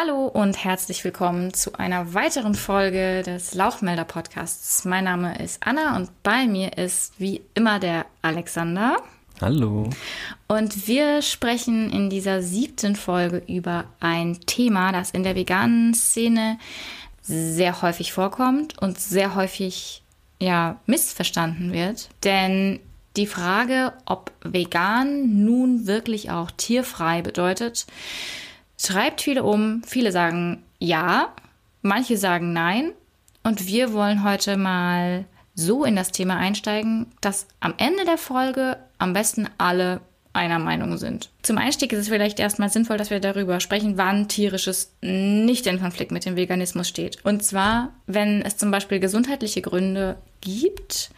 [0.00, 4.84] Hallo und herzlich willkommen zu einer weiteren Folge des Lauchmelder Podcasts.
[4.84, 8.98] Mein Name ist Anna und bei mir ist wie immer der Alexander.
[9.40, 9.90] Hallo.
[10.46, 16.58] Und wir sprechen in dieser siebten Folge über ein Thema, das in der veganen Szene
[17.20, 20.04] sehr häufig vorkommt und sehr häufig
[20.38, 22.08] ja missverstanden wird.
[22.22, 22.78] Denn
[23.16, 27.86] die Frage, ob vegan nun wirklich auch tierfrei bedeutet,
[28.78, 29.82] treibt viele um.
[29.86, 31.34] Viele sagen ja,
[31.82, 32.92] manche sagen nein.
[33.42, 35.24] Und wir wollen heute mal
[35.54, 40.00] so in das Thema einsteigen, dass am Ende der Folge am besten alle
[40.32, 41.30] einer Meinung sind.
[41.42, 45.80] Zum Einstieg ist es vielleicht erstmal sinnvoll, dass wir darüber sprechen, wann tierisches nicht in
[45.80, 47.24] Konflikt mit dem Veganismus steht.
[47.24, 51.10] Und zwar, wenn es zum Beispiel gesundheitliche Gründe gibt,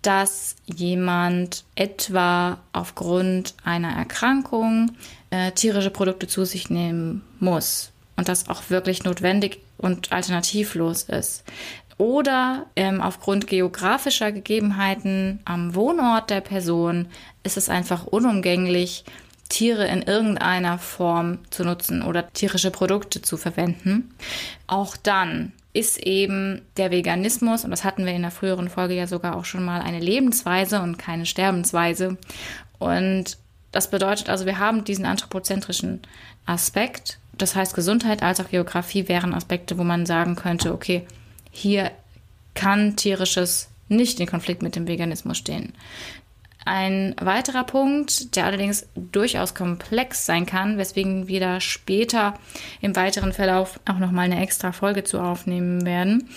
[0.00, 4.92] dass jemand etwa aufgrund einer Erkrankung
[5.34, 11.42] äh, tierische Produkte zu sich nehmen muss und das auch wirklich notwendig und alternativlos ist.
[11.98, 17.06] Oder ähm, aufgrund geografischer Gegebenheiten am Wohnort der Person
[17.42, 19.04] ist es einfach unumgänglich,
[19.48, 24.14] Tiere in irgendeiner Form zu nutzen oder tierische Produkte zu verwenden.
[24.68, 29.08] Auch dann ist eben der Veganismus, und das hatten wir in der früheren Folge ja
[29.08, 32.16] sogar auch schon mal, eine Lebensweise und keine Sterbensweise.
[32.78, 33.36] Und
[33.74, 36.00] das bedeutet also, wir haben diesen anthropozentrischen
[36.46, 37.18] Aspekt.
[37.36, 41.04] Das heißt, Gesundheit als auch Geografie wären Aspekte, wo man sagen könnte, okay,
[41.50, 41.90] hier
[42.54, 45.72] kann tierisches nicht in Konflikt mit dem Veganismus stehen.
[46.64, 52.34] Ein weiterer Punkt, der allerdings durchaus komplex sein kann, weswegen wir da später
[52.80, 56.28] im weiteren Verlauf auch nochmal eine extra Folge zu aufnehmen werden,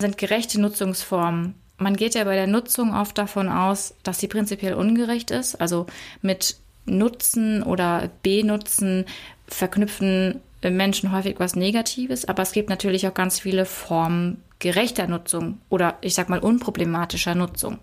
[0.00, 1.56] sind gerechte Nutzungsformen.
[1.76, 5.84] Man geht ja bei der Nutzung oft davon aus, dass sie prinzipiell ungerecht ist, also
[6.22, 6.56] mit
[6.86, 9.04] Nutzen oder Benutzen
[9.48, 15.60] verknüpfen Menschen häufig was Negatives, aber es gibt natürlich auch ganz viele Formen gerechter Nutzung
[15.68, 17.78] oder ich sag mal unproblematischer Nutzung.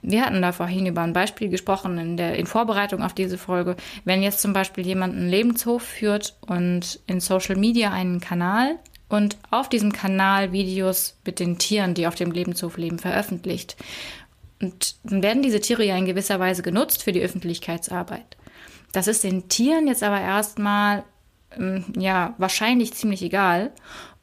[0.00, 3.76] Wir hatten da vorhin über ein Beispiel gesprochen in der in Vorbereitung auf diese Folge.
[4.04, 8.78] Wenn jetzt zum Beispiel jemand einen Lebenshof führt und in Social Media einen Kanal
[9.08, 13.76] und auf diesem Kanal Videos mit den Tieren, die auf dem Lebenshof leben, veröffentlicht.
[14.62, 18.36] Und dann werden diese Tiere ja in gewisser Weise genutzt für die Öffentlichkeitsarbeit.
[18.94, 21.02] Das ist den Tieren jetzt aber erstmal
[21.58, 23.72] ähm, ja wahrscheinlich ziemlich egal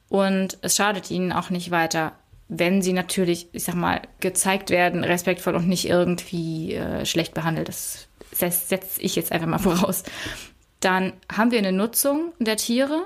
[0.07, 2.13] und es schadet ihnen auch nicht weiter,
[2.47, 7.67] wenn sie natürlich, ich sag mal, gezeigt werden, respektvoll und nicht irgendwie äh, schlecht behandelt.
[7.67, 10.03] Das setze ich jetzt einfach mal voraus.
[10.79, 13.05] Dann haben wir eine Nutzung der Tiere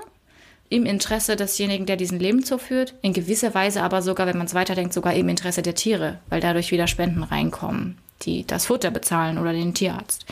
[0.68, 4.54] im Interesse desjenigen, der diesen Lebenshof führt, in gewisser Weise aber sogar, wenn man es
[4.54, 9.38] weiterdenkt, sogar im Interesse der Tiere, weil dadurch wieder Spenden reinkommen, die das Futter bezahlen
[9.38, 10.26] oder den Tierarzt.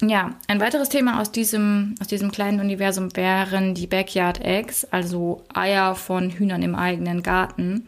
[0.00, 5.44] Ja, ein weiteres Thema aus diesem, aus diesem kleinen Universum wären die Backyard Eggs, also
[5.52, 7.86] Eier von Hühnern im eigenen Garten.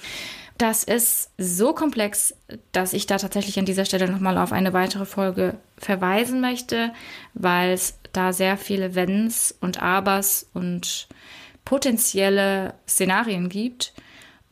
[0.59, 2.34] Das ist so komplex,
[2.72, 6.93] dass ich da tatsächlich an dieser Stelle nochmal auf eine weitere Folge verweisen möchte,
[7.34, 11.09] weil es da sehr viele Wenns und Abers und
[11.66, 13.93] potenzielle Szenarien gibt.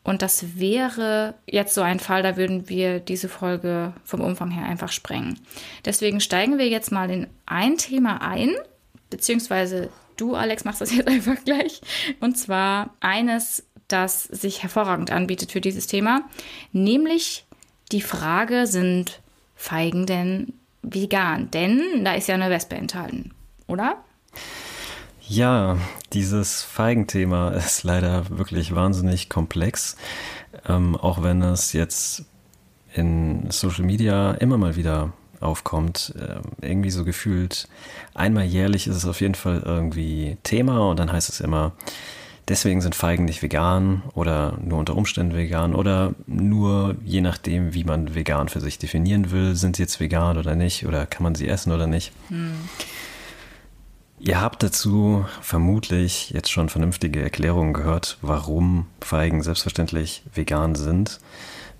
[0.04, 4.66] Und das wäre jetzt so ein Fall, da würden wir diese Folge vom Umfang her
[4.66, 5.40] einfach sprengen.
[5.84, 8.50] Deswegen steigen wir jetzt mal in ein Thema ein,
[9.08, 9.88] beziehungsweise
[10.18, 11.80] du, Alex, machst das jetzt einfach gleich.
[12.20, 16.22] Und zwar eines, das sich hervorragend anbietet für dieses Thema,
[16.72, 17.46] nämlich
[17.90, 19.20] die Frage, sind
[19.56, 21.50] Feigen denn vegan?
[21.50, 23.32] Denn da ist ja eine Wespe enthalten,
[23.66, 24.04] oder?
[25.28, 25.78] Ja,
[26.12, 29.96] dieses Feigenthema ist leider wirklich wahnsinnig komplex,
[30.68, 32.24] ähm, auch wenn es jetzt
[32.92, 36.14] in Social Media immer mal wieder aufkommt.
[36.18, 37.68] Äh, irgendwie so gefühlt,
[38.14, 41.72] einmal jährlich ist es auf jeden Fall irgendwie Thema und dann heißt es immer,
[42.48, 47.84] deswegen sind Feigen nicht vegan oder nur unter Umständen vegan oder nur je nachdem, wie
[47.84, 51.34] man vegan für sich definieren will, sind sie jetzt vegan oder nicht oder kann man
[51.34, 52.12] sie essen oder nicht.
[52.28, 52.54] Hm.
[54.26, 61.20] Ihr habt dazu vermutlich jetzt schon vernünftige Erklärungen gehört, warum Feigen selbstverständlich vegan sind.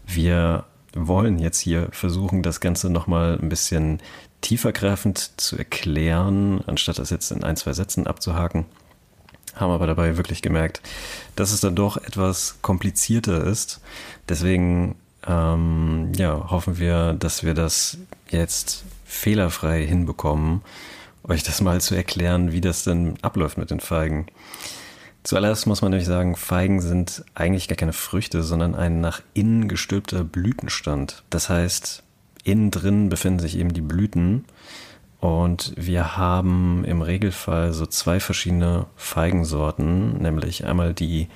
[0.07, 0.65] Wir
[0.95, 4.03] wollen jetzt hier versuchen, das Ganze nochmal ein bisschen
[4.43, 8.67] tiefergreifend zu erklären, anstatt das jetzt in ein, zwei Sätzen abzuhaken.
[9.55, 10.83] Haben aber dabei wirklich gemerkt,
[11.37, 13.81] dass es dann doch etwas komplizierter ist.
[14.29, 14.97] Deswegen
[15.27, 17.97] ähm, ja, hoffen wir, dass wir das
[18.29, 20.61] jetzt fehlerfrei hinbekommen
[21.25, 24.27] euch das mal zu erklären, wie das denn abläuft mit den Feigen.
[25.23, 29.69] Zuallererst muss man nämlich sagen, Feigen sind eigentlich gar keine Früchte, sondern ein nach innen
[29.69, 31.25] gestülpter Blütenstand.
[31.31, 32.03] Das heißt,
[32.45, 34.45] innen drin befinden sich eben die Blüten
[35.25, 41.29] Und wir haben im Regelfall so zwei verschiedene Feigensorten, nämlich einmal die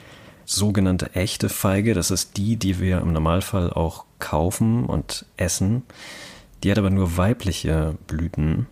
[0.45, 5.85] sogenannte echte Feige, das ist die, die wir im Normalfall auch kaufen und essen.
[6.63, 8.67] Die hat aber nur weibliche Blüten,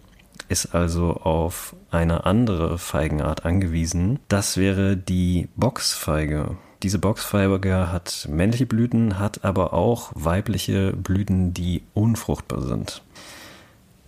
[0.49, 4.19] ist also auf eine andere Feigenart angewiesen.
[4.29, 6.57] Das wäre die Boxfeige.
[6.83, 13.03] Diese Boxfeige hat männliche Blüten, hat aber auch weibliche Blüten, die unfruchtbar sind.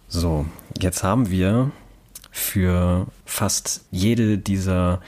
[0.06, 0.46] So,
[0.81, 1.70] jetzt haben wir
[2.31, 5.00] für fast jede dieser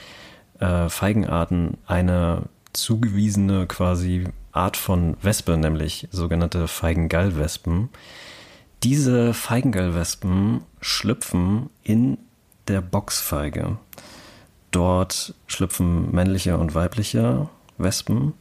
[0.59, 2.43] äh, Feigenarten eine
[2.73, 7.89] zugewiesene quasi Art von Wespe, nämlich sogenannte Feigengallwespen.
[8.83, 12.17] Diese Feigengallwespen schlüpfen in
[12.67, 13.77] der Boxfeige.
[14.71, 18.33] Dort schlüpfen männliche und weibliche Wespen.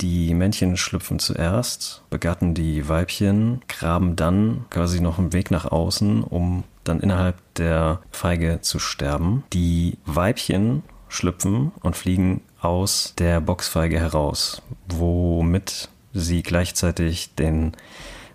[0.00, 6.24] Die Männchen schlüpfen zuerst, begatten die Weibchen, graben dann quasi noch einen Weg nach außen,
[6.24, 9.44] um dann innerhalb der Feige zu sterben.
[9.52, 17.76] Die Weibchen schlüpfen und fliegen aus der Boxfeige heraus, womit sie gleichzeitig den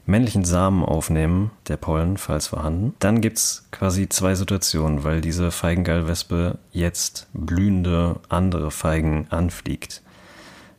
[0.08, 2.96] männlichen Samen aufnehmen, der Pollen, falls vorhanden.
[3.00, 10.02] Dann gibt es quasi zwei Situationen, weil diese Feigengallwespe jetzt blühende andere Feigen anfliegt.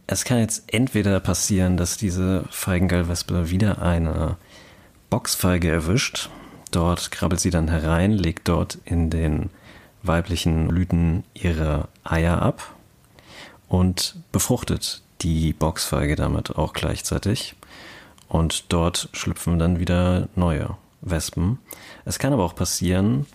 [0.07, 4.39] Es kann jetzt entweder passieren, dass diese Feigengallwespe wieder eine
[5.11, 6.31] Boxfeige erwischt.
[6.71, 9.51] Dort krabbelt sie dann herein, legt dort in den
[10.03, 12.75] weiblichen Blüten ihre Eier ab
[13.69, 17.55] und befruchtet die Boxfeige damit auch gleichzeitig.
[18.29, 21.59] Und dort schlüpfen dann wieder neue Wespen.
[22.05, 23.27] Es kann aber auch passieren,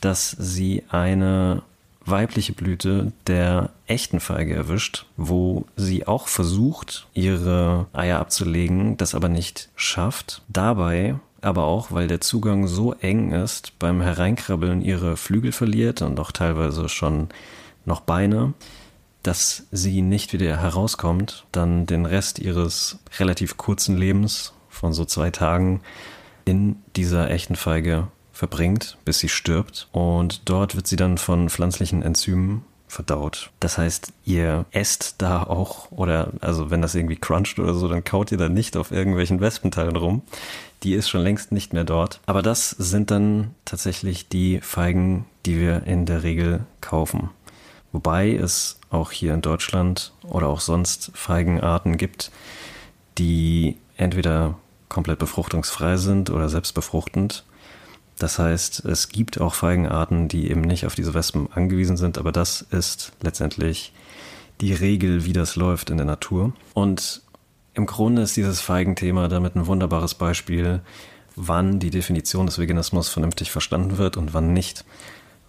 [0.00, 1.62] dass sie eine
[2.04, 9.28] weibliche Blüte der echten Feige erwischt, wo sie auch versucht, ihre Eier abzulegen, das aber
[9.28, 10.42] nicht schafft.
[10.48, 16.18] Dabei aber auch, weil der Zugang so eng ist, beim Hereinkrabbeln ihre Flügel verliert und
[16.18, 17.28] auch teilweise schon
[17.84, 18.54] noch Beine,
[19.28, 25.30] dass sie nicht wieder herauskommt, dann den Rest ihres relativ kurzen Lebens von so zwei
[25.30, 25.82] Tagen
[26.46, 29.88] in dieser echten Feige verbringt, bis sie stirbt.
[29.92, 33.50] Und dort wird sie dann von pflanzlichen Enzymen verdaut.
[33.60, 38.04] Das heißt, ihr esst da auch, oder also wenn das irgendwie cruncht oder so, dann
[38.04, 40.22] kaut ihr da nicht auf irgendwelchen Wespenteilen rum.
[40.84, 42.20] Die ist schon längst nicht mehr dort.
[42.24, 47.28] Aber das sind dann tatsächlich die Feigen, die wir in der Regel kaufen.
[47.92, 52.30] Wobei es auch hier in Deutschland oder auch sonst Feigenarten gibt,
[53.16, 54.58] die entweder
[54.88, 57.44] komplett befruchtungsfrei sind oder selbstbefruchtend
[58.18, 62.32] das heißt, es gibt auch Feigenarten, die eben nicht auf diese Wespen angewiesen sind, aber
[62.32, 63.92] das ist letztendlich
[64.60, 66.52] die Regel, wie das läuft in der Natur.
[66.74, 67.22] Und
[67.74, 70.80] im Grunde ist dieses Feigenthema damit ein wunderbares Beispiel,
[71.36, 74.84] wann die Definition des Veganismus vernünftig verstanden wird und wann nicht.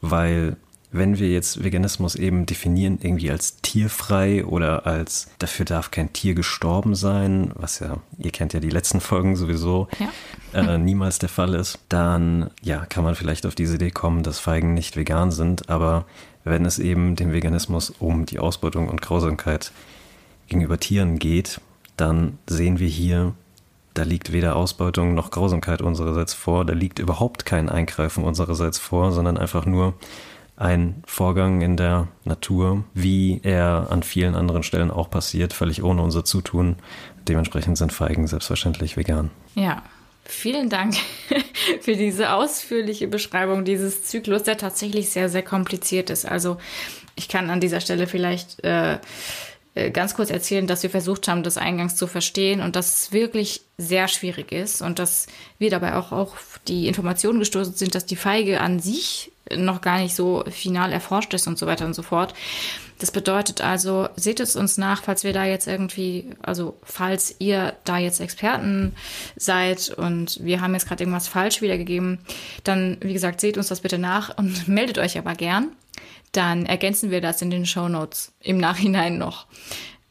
[0.01, 0.56] Weil
[0.91, 6.33] wenn wir jetzt Veganismus eben definieren, irgendwie als tierfrei oder als dafür darf kein Tier
[6.33, 10.62] gestorben sein, was ja, ihr kennt ja die letzten Folgen sowieso, ja.
[10.62, 14.39] äh, niemals der Fall ist, dann ja, kann man vielleicht auf diese Idee kommen, dass
[14.39, 16.06] Feigen nicht vegan sind, aber
[16.44, 19.71] wenn es eben dem Veganismus um die Ausbeutung und Grausamkeit
[20.47, 21.62] gegenüber Tieren geht,
[21.97, 23.33] dann sehen wir hier,
[23.94, 29.12] da liegt weder Ausbeutung noch Grausamkeit unsererseits vor, da liegt überhaupt kein Eingreifen unsererseits vor,
[29.12, 29.94] sondern einfach nur
[30.60, 36.01] ein Vorgang in der Natur, wie er an vielen anderen Stellen auch passiert, völlig ohne
[36.01, 36.75] unser Zutun.
[37.28, 39.32] Dementsprechend sind Feigen selbstverständlich vegan.
[39.56, 39.82] Ja,
[40.32, 40.96] Vielen Dank
[41.82, 46.24] für diese ausführliche Beschreibung dieses Zyklus, der tatsächlich sehr, sehr kompliziert ist.
[46.28, 46.58] Also
[47.16, 49.00] ich kann an dieser Stelle vielleicht äh,
[49.74, 53.12] äh, ganz kurz erzählen, dass wir versucht haben, das eingangs zu verstehen und dass es
[53.12, 55.25] wirklich sehr schwierig ist und dass
[55.58, 60.00] wir dabei auch auf die Informationen gestoßen sind, dass die Feige an sich noch gar
[60.00, 62.34] nicht so final erforscht ist und so weiter und so fort.
[63.00, 67.74] Das bedeutet also, seht es uns nach, falls wir da jetzt irgendwie, also falls ihr
[67.86, 68.94] da jetzt Experten
[69.38, 72.20] seid und wir haben jetzt gerade irgendwas falsch wiedergegeben,
[72.65, 75.72] dann, wie gesagt, seht uns das bitte nach und meldet euch aber gern.
[76.34, 79.48] Dann ergänzen wir das in den Show Notes im Nachhinein noch.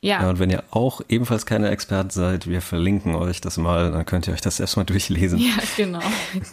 [0.00, 0.22] Ja.
[0.22, 0.30] ja.
[0.30, 4.26] Und wenn ihr auch ebenfalls keine Experten seid, wir verlinken euch das mal, dann könnt
[4.26, 5.38] ihr euch das erstmal durchlesen.
[5.38, 6.00] Ja, genau.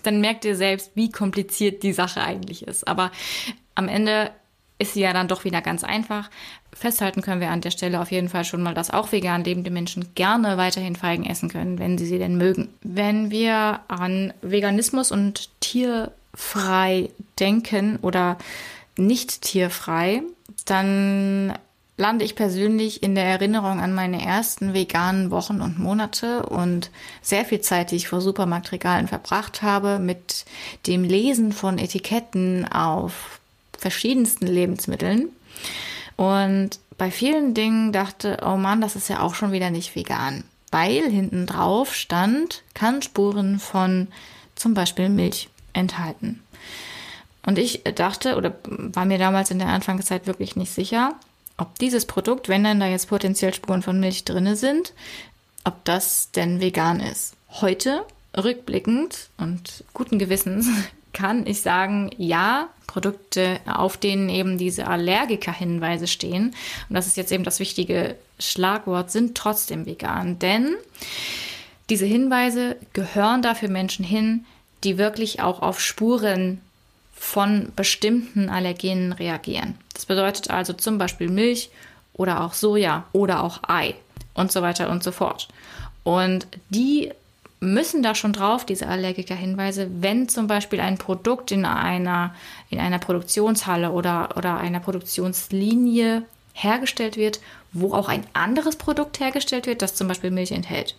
[0.04, 2.88] Dann merkt ihr selbst, wie kompliziert die Sache eigentlich ist.
[2.88, 3.12] Aber
[3.76, 4.32] am Ende
[4.78, 6.30] ist sie ja dann doch wieder ganz einfach.
[6.74, 9.72] Festhalten können wir an der Stelle auf jeden Fall schon mal, dass auch vegan lebende
[9.72, 12.70] Menschen gerne weiterhin Feigen essen können, wenn sie sie denn mögen.
[12.82, 17.10] Wenn wir an Veganismus und tierfrei
[17.40, 18.38] denken oder
[18.98, 20.24] nicht tierfrei,
[20.66, 21.54] dann
[21.98, 27.46] lande ich persönlich in der Erinnerung an meine ersten veganen Wochen und Monate und sehr
[27.46, 30.46] viel Zeit, die ich vor Supermarktregalen verbracht habe, mit
[30.88, 33.40] dem Lesen von Etiketten auf
[33.78, 35.30] verschiedensten Lebensmitteln.
[36.18, 40.44] Und bei vielen Dingen dachte, oh Mann, das ist ja auch schon wieder nicht vegan.
[40.72, 44.08] Weil hinten drauf stand, kann Spuren von
[44.56, 46.42] zum Beispiel Milch enthalten.
[47.46, 51.14] Und ich dachte oder war mir damals in der Anfangszeit wirklich nicht sicher,
[51.58, 54.94] ob dieses Produkt, wenn dann da jetzt potenziell Spuren von Milch drinne sind,
[55.64, 57.36] ob das denn vegan ist.
[57.50, 58.06] Heute,
[58.38, 60.68] rückblickend und guten Gewissens,
[61.14, 66.54] kann ich sagen, ja, Produkte, auf denen eben diese Allergiker-Hinweise stehen,
[66.90, 70.40] und das ist jetzt eben das wichtige Schlagwort, sind trotzdem vegan.
[70.40, 70.76] Denn
[71.90, 74.46] diese Hinweise gehören dafür Menschen hin,
[74.84, 76.62] die wirklich auch auf Spuren
[77.26, 79.76] von bestimmten Allergenen reagieren.
[79.94, 81.72] Das bedeutet also zum Beispiel Milch
[82.14, 83.96] oder auch Soja oder auch Ei
[84.36, 85.48] und so weiter und so fort.
[86.04, 87.12] Und die
[87.60, 92.36] müssen da schon drauf, diese Allergiker-Hinweise, wenn zum Beispiel ein Produkt in einer,
[92.70, 97.40] in einer Produktionshalle oder, oder einer Produktionslinie hergestellt wird,
[97.74, 100.96] wo auch ein anderes Produkt hergestellt wird, das zum Beispiel Milch enthält.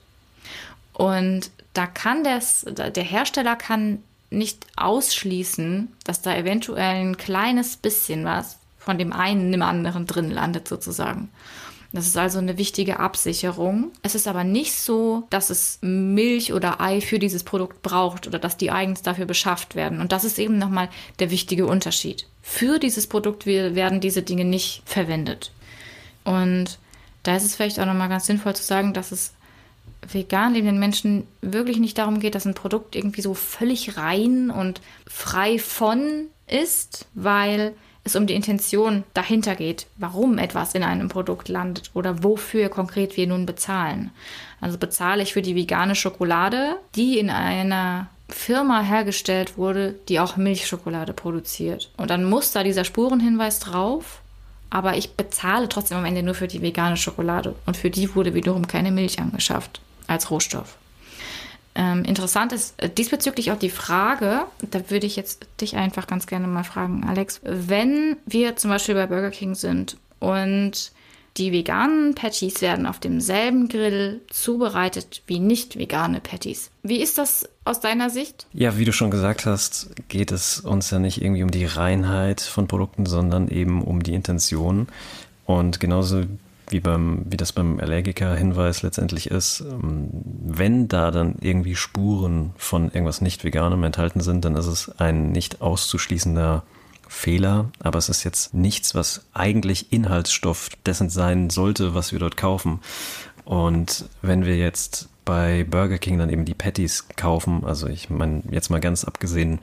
[0.93, 4.03] Und da kann das, der Hersteller kann
[4.37, 10.31] nicht ausschließen, dass da eventuell ein kleines bisschen was von dem einen im anderen drin
[10.31, 11.31] landet sozusagen.
[11.93, 13.91] Das ist also eine wichtige Absicherung.
[14.03, 18.39] Es ist aber nicht so, dass es Milch oder Ei für dieses Produkt braucht oder
[18.39, 20.01] dass die eigens dafür beschafft werden.
[20.01, 20.91] Und das ist eben nochmal
[21.21, 22.27] der wichtige Unterschied.
[22.43, 25.53] Für dieses Produkt werden diese Dinge nicht verwendet.
[26.25, 26.79] Und
[27.23, 29.33] da ist es vielleicht auch nochmal ganz sinnvoll zu sagen, dass es
[30.13, 34.81] vegan lebenden Menschen wirklich nicht darum geht, dass ein Produkt irgendwie so völlig rein und
[35.07, 37.75] frei von ist, weil
[38.05, 43.17] es um die Intention dahinter geht, warum etwas in einem Produkt landet oder wofür konkret
[43.17, 44.13] wir nun bezahlen.
[44.61, 50.37] Also bezahle ich für die vegane Schokolade, die in einer Firma hergestellt wurde, die auch
[50.37, 51.91] Milchschokolade produziert.
[51.97, 54.21] Und dann muss da dieser Spurenhinweis drauf,
[54.71, 57.55] aber ich bezahle trotzdem am Ende nur für die vegane Schokolade.
[57.67, 60.77] Und für die wurde wiederum keine Milch angeschafft als Rohstoff.
[61.75, 66.27] Ähm, interessant ist äh, diesbezüglich auch die Frage, da würde ich jetzt dich einfach ganz
[66.27, 70.93] gerne mal fragen, Alex, wenn wir zum Beispiel bei Burger King sind und
[71.37, 76.71] die veganen Patties werden auf demselben Grill zubereitet wie nicht vegane Patties.
[76.83, 78.47] Wie ist das aus deiner Sicht?
[78.55, 82.41] Ja, wie du schon gesagt hast, geht es uns ja nicht irgendwie um die Reinheit
[82.41, 84.89] von Produkten, sondern eben um die Intention.
[85.45, 86.25] Und genauso
[86.69, 92.87] wie, beim, wie das beim Allergiker-Hinweis letztendlich ist, ähm, wenn da dann irgendwie Spuren von
[92.87, 96.63] irgendwas nicht Veganem enthalten sind, dann ist es ein nicht auszuschließender
[97.09, 102.37] Fehler, aber es ist jetzt nichts, was eigentlich Inhaltsstoff dessen sein sollte, was wir dort
[102.37, 102.81] kaufen.
[103.45, 108.43] Und wenn wir jetzt bei Burger King dann eben die Patties kaufen, also ich meine
[108.51, 109.61] jetzt mal ganz abgesehen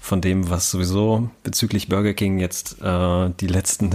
[0.00, 3.90] von dem, was sowieso bezüglich Burger King jetzt äh, die letzten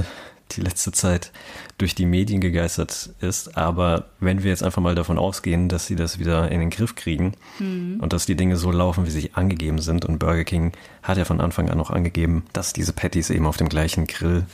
[0.52, 1.32] die letzte Zeit
[1.78, 3.58] durch die Medien gegeistert ist.
[3.58, 6.96] Aber wenn wir jetzt einfach mal davon ausgehen, dass sie das wieder in den Griff
[6.96, 8.00] kriegen mhm.
[8.02, 10.72] und dass die Dinge so laufen, wie sie angegeben sind, und Burger King
[11.04, 14.46] hat ja von Anfang an auch angegeben, dass diese Patties eben auf dem gleichen Grill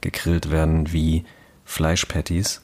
[0.00, 1.24] gegrillt werden wie
[1.64, 2.62] Fleischpatties.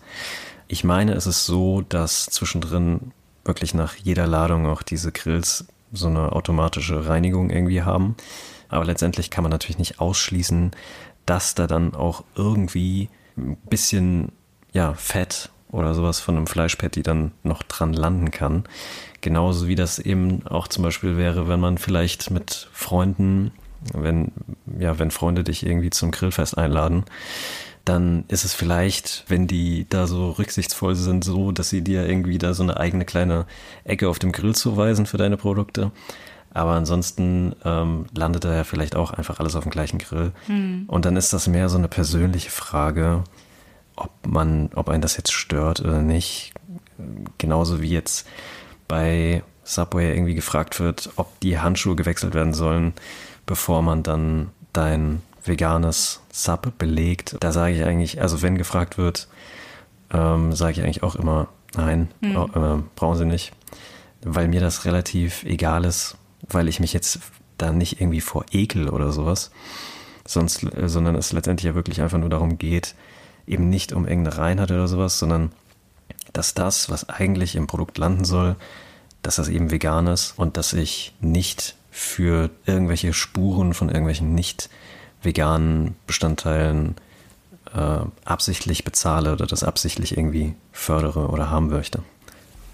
[0.69, 3.13] Ich meine, es ist so, dass zwischendrin
[3.45, 8.17] wirklich nach jeder Ladung auch diese Grills so eine automatische Reinigung irgendwie haben.
[8.69, 10.73] Aber letztendlich kann man natürlich nicht ausschließen,
[11.27, 14.33] dass da dann auch irgendwie ein bisschen
[14.73, 18.65] ja, Fett oder sowas von einem Fleischpatty dann noch dran landen kann.
[19.21, 23.53] Genauso wie das eben auch zum Beispiel wäre, wenn man vielleicht mit Freunden,
[23.93, 24.33] wenn,
[24.79, 27.05] ja, wenn Freunde dich irgendwie zum Grillfest einladen,
[27.85, 32.39] dann ist es vielleicht, wenn die da so rücksichtsvoll sind, so, dass sie dir irgendwie
[32.39, 33.47] da so eine eigene kleine
[33.85, 35.91] Ecke auf dem Grill zuweisen für deine Produkte.
[36.55, 40.33] Aber ansonsten ähm, landet da ja vielleicht auch einfach alles auf dem gleichen Grill.
[40.47, 40.85] Mhm.
[40.87, 43.25] Und dann ist das mehr so eine persönliche Frage,
[43.97, 46.55] ob man, ob einen das jetzt stört oder nicht.
[47.39, 48.27] Genauso wie jetzt
[48.87, 52.93] bei Subway irgendwie gefragt wird, ob die Handschuhe gewechselt werden sollen,
[53.47, 57.37] bevor man dann dein veganes Sub belegt.
[57.41, 59.27] Da sage ich eigentlich, also wenn gefragt wird,
[60.13, 62.37] ähm, sage ich eigentlich auch immer, nein, mhm.
[62.37, 63.53] äh, brauchen sie nicht,
[64.23, 66.17] weil mir das relativ egal ist,
[66.49, 67.21] weil ich mich jetzt
[67.59, 69.51] da nicht irgendwie vor Ekel oder sowas,
[70.27, 72.95] sonst, äh, sondern es letztendlich ja wirklich einfach nur darum geht,
[73.47, 75.53] eben nicht um irgendeine Reinheit oder sowas, sondern
[76.33, 78.57] dass das, was eigentlich im Produkt landen soll,
[79.23, 84.69] dass das eben vegan ist und dass ich nicht für irgendwelche Spuren von irgendwelchen nicht
[85.23, 86.97] veganen Bestandteilen
[87.73, 92.03] äh, absichtlich bezahle oder das absichtlich irgendwie fördere oder haben möchte.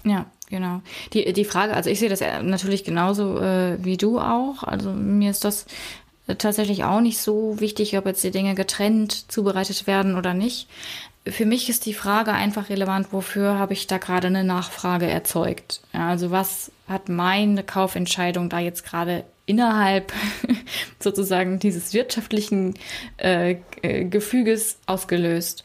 [0.03, 0.81] Ja, genau.
[1.13, 4.63] Die, die Frage, also ich sehe das natürlich genauso äh, wie du auch.
[4.63, 5.65] Also mir ist das
[6.37, 10.67] tatsächlich auch nicht so wichtig, ob jetzt die Dinge getrennt zubereitet werden oder nicht.
[11.27, 15.81] Für mich ist die Frage einfach relevant, wofür habe ich da gerade eine Nachfrage erzeugt?
[15.93, 20.13] Ja, also was hat meine Kaufentscheidung da jetzt gerade innerhalb
[20.99, 22.73] sozusagen dieses wirtschaftlichen
[23.17, 25.63] äh, äh, Gefüges ausgelöst?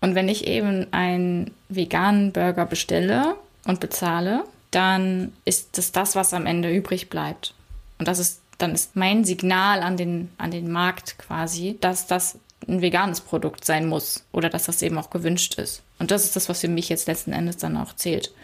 [0.00, 3.36] Und wenn ich eben einen veganen Burger bestelle
[3.68, 7.54] und bezahle, dann ist das das, was am Ende übrig bleibt.
[7.98, 12.38] Und das ist dann ist mein Signal an den, an den Markt quasi, dass das
[12.66, 15.82] ein veganes Produkt sein muss oder dass das eben auch gewünscht ist.
[16.00, 18.34] Und das ist das, was für mich jetzt letzten Endes dann auch zählt.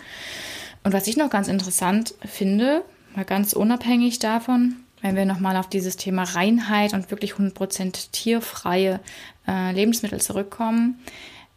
[0.85, 5.69] Und was ich noch ganz interessant finde, mal ganz unabhängig davon, wenn wir nochmal auf
[5.69, 9.00] dieses Thema Reinheit und wirklich 100% tierfreie
[9.47, 11.00] äh, Lebensmittel zurückkommen,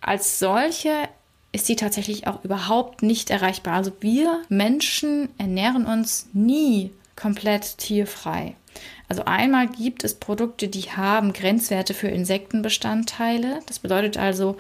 [0.02, 0.92] als solche
[1.52, 3.76] ist sie tatsächlich auch überhaupt nicht erreichbar.
[3.76, 8.56] Also wir Menschen ernähren uns nie komplett tierfrei.
[9.10, 13.62] Also einmal gibt es Produkte, die haben Grenzwerte für Insektenbestandteile.
[13.66, 14.58] Das bedeutet also,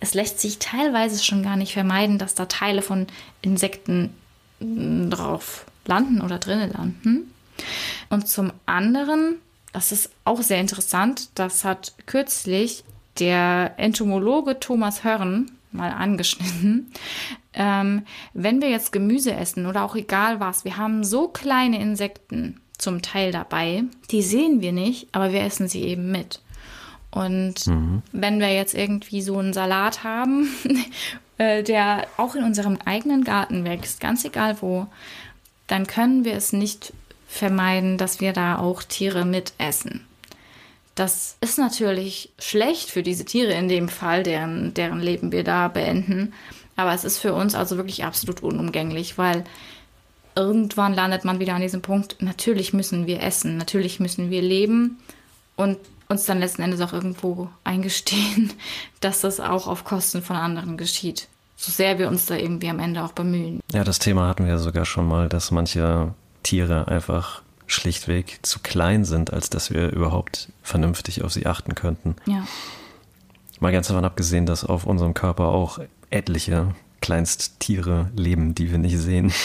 [0.00, 3.06] es lässt sich teilweise schon gar nicht vermeiden, dass da Teile von
[3.40, 4.12] Insekten
[4.58, 7.32] hm, drauf landen oder drinnen landen.
[8.10, 9.36] Und zum anderen,
[9.72, 12.84] das ist auch sehr interessant, das hat kürzlich
[13.20, 16.90] der Entomologe Thomas Hörn mal angeschnitten.
[17.52, 18.02] Ähm,
[18.32, 23.02] wenn wir jetzt Gemüse essen oder auch egal was, wir haben so kleine Insekten zum
[23.02, 26.40] Teil dabei, die sehen wir nicht, aber wir essen sie eben mit.
[27.10, 28.02] Und mhm.
[28.10, 30.48] wenn wir jetzt irgendwie so einen Salat haben,
[31.38, 34.88] äh, der auch in unserem eigenen Garten wächst, ganz egal wo,
[35.68, 36.92] dann können wir es nicht
[37.28, 40.04] vermeiden, dass wir da auch Tiere mitessen.
[40.94, 45.68] Das ist natürlich schlecht für diese Tiere in dem Fall, deren, deren Leben wir da
[45.68, 46.32] beenden.
[46.76, 49.44] Aber es ist für uns also wirklich absolut unumgänglich, weil
[50.36, 54.98] irgendwann landet man wieder an diesem Punkt, natürlich müssen wir essen, natürlich müssen wir leben
[55.56, 58.52] und uns dann letzten Endes auch irgendwo eingestehen,
[59.00, 61.28] dass das auch auf Kosten von anderen geschieht.
[61.56, 63.60] So sehr wir uns da irgendwie am Ende auch bemühen.
[63.72, 67.42] Ja, das Thema hatten wir sogar schon mal, dass manche Tiere einfach
[67.74, 72.16] schlichtweg zu klein sind, als dass wir überhaupt vernünftig auf sie achten könnten.
[72.26, 72.46] Ja.
[73.60, 75.78] Mal ganz davon abgesehen, dass auf unserem Körper auch
[76.10, 79.32] etliche Kleinsttiere leben, die wir nicht sehen.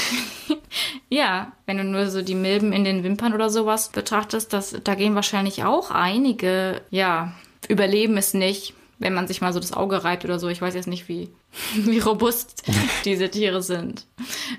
[1.09, 4.95] ja, wenn du nur so die Milben in den Wimpern oder sowas betrachtest, das, da
[4.95, 7.33] gehen wahrscheinlich auch einige, ja,
[7.67, 10.49] überleben es nicht, wenn man sich mal so das Auge reibt oder so.
[10.49, 11.29] Ich weiß jetzt nicht, wie,
[11.75, 12.63] wie robust
[13.05, 14.05] diese Tiere sind.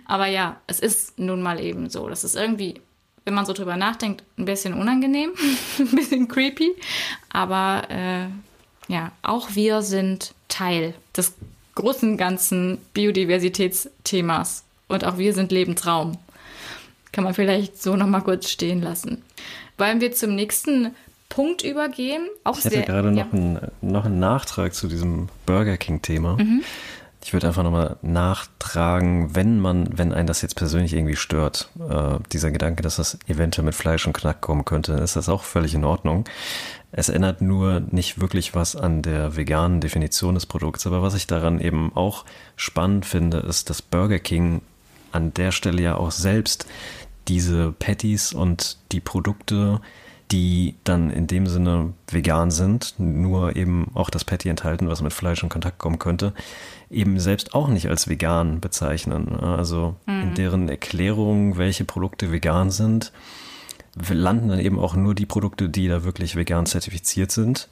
[0.06, 2.08] Aber ja, es ist nun mal eben so.
[2.08, 2.80] Das ist irgendwie
[3.30, 5.30] wenn man so drüber nachdenkt, ein bisschen unangenehm,
[5.78, 6.72] ein bisschen creepy.
[7.32, 8.26] Aber äh,
[8.92, 11.34] ja, auch wir sind Teil des
[11.76, 14.64] großen ganzen Biodiversitätsthemas.
[14.88, 16.18] Und auch wir sind Lebensraum.
[17.12, 19.22] Kann man vielleicht so nochmal kurz stehen lassen.
[19.78, 20.90] Wollen wir zum nächsten
[21.28, 22.26] Punkt übergehen?
[22.42, 23.24] Auch ich hätte sehr, gerade ja.
[23.24, 26.36] noch, einen, noch einen Nachtrag zu diesem Burger King-Thema.
[26.36, 26.64] Mhm.
[27.30, 32.18] Ich würde einfach nochmal nachtragen, wenn man, wenn einen das jetzt persönlich irgendwie stört, äh,
[32.32, 35.72] dieser Gedanke, dass das eventuell mit Fleisch und Knack kommen könnte, ist das auch völlig
[35.76, 36.24] in Ordnung.
[36.90, 40.88] Es ändert nur nicht wirklich was an der veganen Definition des Produkts.
[40.88, 42.24] Aber was ich daran eben auch
[42.56, 44.60] spannend finde, ist, dass Burger King
[45.12, 46.66] an der Stelle ja auch selbst
[47.28, 49.80] diese Patties und die Produkte
[50.30, 55.12] die dann in dem Sinne vegan sind, nur eben auch das Patty enthalten, was mit
[55.12, 56.32] Fleisch in Kontakt kommen könnte,
[56.88, 59.40] eben selbst auch nicht als vegan bezeichnen.
[59.40, 60.22] Also mhm.
[60.22, 63.12] in deren Erklärung, welche Produkte vegan sind,
[64.08, 67.68] landen dann eben auch nur die Produkte, die da wirklich vegan zertifiziert sind,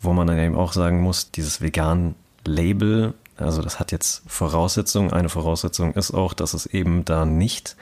[0.00, 5.12] wo man dann eben auch sagen muss, dieses vegan Label, also das hat jetzt Voraussetzungen.
[5.12, 7.76] Eine Voraussetzung ist auch, dass es eben da nicht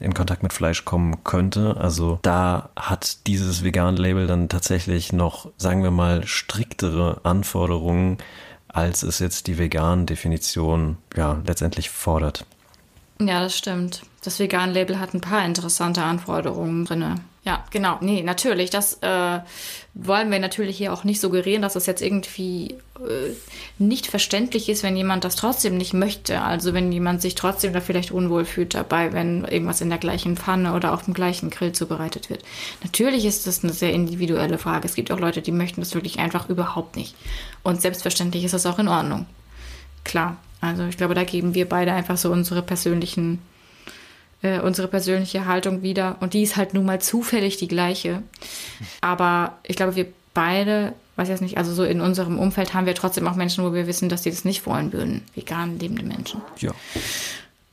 [0.00, 1.76] in Kontakt mit Fleisch kommen könnte.
[1.78, 8.18] Also da hat dieses Vegan-Label dann tatsächlich noch, sagen wir mal, striktere Anforderungen,
[8.68, 12.46] als es jetzt die Vegan-Definition ja letztendlich fordert.
[13.20, 14.02] Ja, das stimmt.
[14.24, 17.20] Das Vegan-Label hat ein paar interessante Anforderungen drin.
[17.44, 17.98] Ja, genau.
[18.00, 18.70] Nee, natürlich.
[18.70, 19.40] Das äh,
[19.94, 23.32] wollen wir natürlich hier auch nicht suggerieren, dass das jetzt irgendwie äh,
[23.78, 26.40] nicht verständlich ist, wenn jemand das trotzdem nicht möchte.
[26.40, 30.36] Also wenn jemand sich trotzdem da vielleicht unwohl fühlt dabei, wenn irgendwas in der gleichen
[30.36, 32.44] Pfanne oder auf dem gleichen Grill zubereitet wird.
[32.84, 34.86] Natürlich ist das eine sehr individuelle Frage.
[34.86, 37.16] Es gibt auch Leute, die möchten das wirklich einfach überhaupt nicht.
[37.64, 39.26] Und selbstverständlich ist das auch in Ordnung.
[40.04, 40.36] Klar.
[40.60, 43.40] Also ich glaube, da geben wir beide einfach so unsere persönlichen
[44.42, 46.16] äh, unsere persönliche Haltung wieder.
[46.20, 48.22] Und die ist halt nun mal zufällig die gleiche.
[49.00, 52.94] Aber ich glaube, wir beide weiß jetzt nicht, also so in unserem Umfeld haben wir
[52.94, 55.22] trotzdem auch Menschen, wo wir wissen, dass die das nicht wollen würden.
[55.34, 56.40] Vegan lebende Menschen.
[56.58, 56.72] Ja.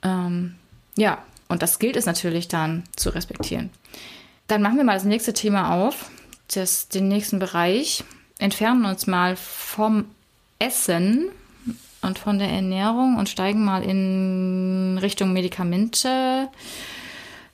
[0.04, 0.56] Ähm,
[0.98, 3.70] ja, und das gilt es natürlich dann zu respektieren.
[4.48, 6.10] Dann machen wir mal das nächste Thema auf,
[6.54, 8.04] das, den nächsten Bereich.
[8.40, 10.06] Entfernen uns mal vom
[10.60, 11.30] Essen
[12.02, 16.50] und von der Ernährung und steigen mal in Richtung Medikamente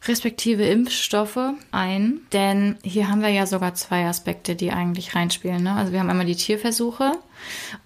[0.08, 2.20] respektive Impfstoffe ein.
[2.32, 5.64] Denn hier haben wir ja sogar zwei Aspekte, die eigentlich reinspielen.
[5.64, 5.74] Ne?
[5.74, 7.14] Also wir haben einmal die Tierversuche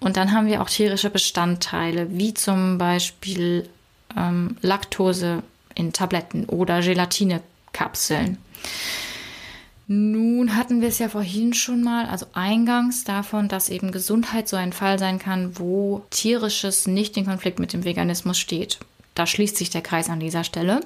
[0.00, 3.68] und dann haben wir auch tierische Bestandteile, wie zum Beispiel
[4.16, 5.42] ähm, Laktose
[5.74, 8.38] in Tabletten oder Gelatinekapseln.
[9.92, 14.54] Nun hatten wir es ja vorhin schon mal, also eingangs davon, dass eben Gesundheit so
[14.54, 18.78] ein Fall sein kann, wo tierisches nicht in Konflikt mit dem Veganismus steht.
[19.16, 20.78] Da schließt sich der Kreis an dieser Stelle.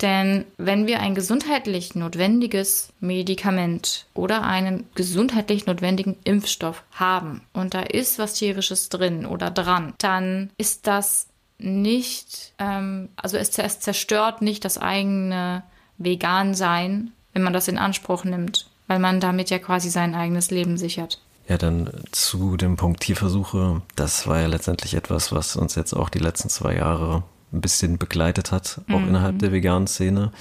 [0.00, 7.82] Denn wenn wir ein gesundheitlich notwendiges Medikament oder einen gesundheitlich notwendigen Impfstoff haben und da
[7.82, 11.26] ist was tierisches drin oder dran, dann ist das
[11.58, 15.64] nicht, ähm, also es, es zerstört nicht das eigene
[15.98, 20.78] Vegan-Sein, wenn man das in Anspruch nimmt, weil man damit ja quasi sein eigenes Leben
[20.78, 21.20] sichert.
[21.46, 23.82] Ja, dann zu dem Punkt Tierversuche.
[23.94, 27.98] Das war ja letztendlich etwas, was uns jetzt auch die letzten zwei Jahre ein bisschen
[27.98, 29.08] begleitet hat, auch mhm.
[29.08, 30.32] innerhalb der veganen Szene,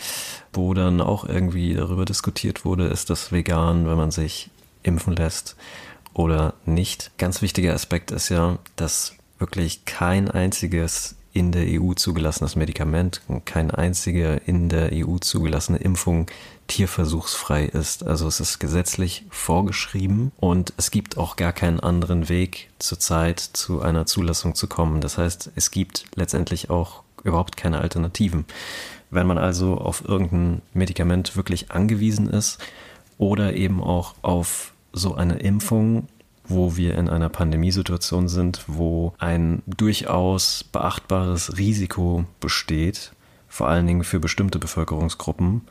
[0.54, 4.50] wo dann auch irgendwie darüber diskutiert wurde, ist das vegan, wenn man sich
[4.84, 5.58] impfen lässt
[6.14, 7.12] oder nicht.
[7.18, 13.78] Ganz wichtiger Aspekt ist ja, dass wirklich kein einziges in der EU zugelassenes Medikament, keine
[13.78, 16.28] einzige in der EU zugelassene Impfung
[16.68, 18.08] tierversuchsfrei ist.
[18.08, 23.82] Also es ist gesetzlich vorgeschrieben und es gibt auch gar keinen anderen Weg zurzeit zu
[23.82, 25.02] einer Zulassung zu kommen.
[25.02, 28.46] Das heißt, es gibt letztendlich auch überhaupt keine Alternativen.
[29.12, 32.60] Wenn man also auf irgendein Medikament wirklich angewiesen ist
[33.18, 36.08] oder eben auch auf so eine Impfung,
[36.48, 43.12] wo wir in einer Pandemiesituation sind, wo ein durchaus beachtbares Risiko besteht,
[43.48, 45.62] vor allen Dingen für bestimmte Bevölkerungsgruppen,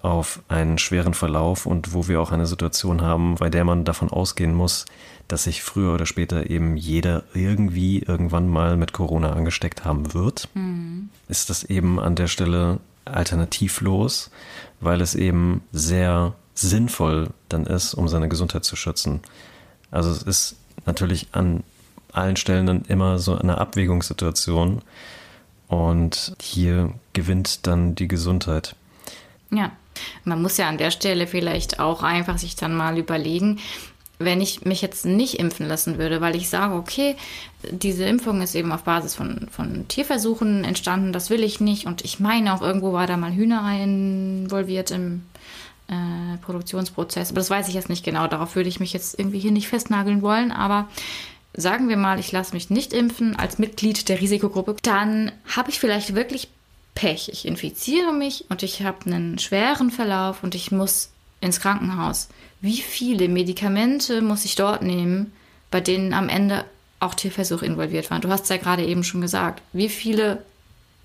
[0.00, 4.10] auf einen schweren Verlauf und wo wir auch eine Situation haben, bei der man davon
[4.10, 4.84] ausgehen muss,
[5.28, 10.48] dass sich früher oder später eben jeder irgendwie irgendwann mal mit Corona angesteckt haben wird,
[10.54, 11.10] mhm.
[11.28, 14.30] ist das eben an der Stelle alternativlos,
[14.80, 19.20] weil es eben sehr sinnvoll dann ist, um seine Gesundheit zu schützen.
[19.92, 21.62] Also es ist natürlich an
[22.12, 24.82] allen Stellen dann immer so eine Abwägungssituation
[25.68, 28.74] und hier gewinnt dann die Gesundheit.
[29.50, 29.70] Ja,
[30.24, 33.60] man muss ja an der Stelle vielleicht auch einfach sich dann mal überlegen,
[34.18, 37.16] wenn ich mich jetzt nicht impfen lassen würde, weil ich sage, okay,
[37.70, 41.86] diese Impfung ist eben auf Basis von, von Tierversuchen entstanden, das will ich nicht.
[41.86, 45.22] Und ich meine auch, irgendwo war da mal Hühner involviert im
[45.92, 47.30] äh, Produktionsprozess.
[47.30, 48.26] Aber das weiß ich jetzt nicht genau.
[48.26, 50.50] Darauf würde ich mich jetzt irgendwie hier nicht festnageln wollen.
[50.50, 50.88] Aber
[51.54, 55.78] sagen wir mal, ich lasse mich nicht impfen als Mitglied der Risikogruppe, dann habe ich
[55.78, 56.48] vielleicht wirklich
[56.94, 57.28] Pech.
[57.32, 62.28] Ich infiziere mich und ich habe einen schweren Verlauf und ich muss ins Krankenhaus.
[62.60, 65.32] Wie viele Medikamente muss ich dort nehmen,
[65.70, 66.64] bei denen am Ende
[67.00, 68.20] auch Tierversuche involviert waren?
[68.20, 69.62] Du hast es ja gerade eben schon gesagt.
[69.72, 70.42] Wie viele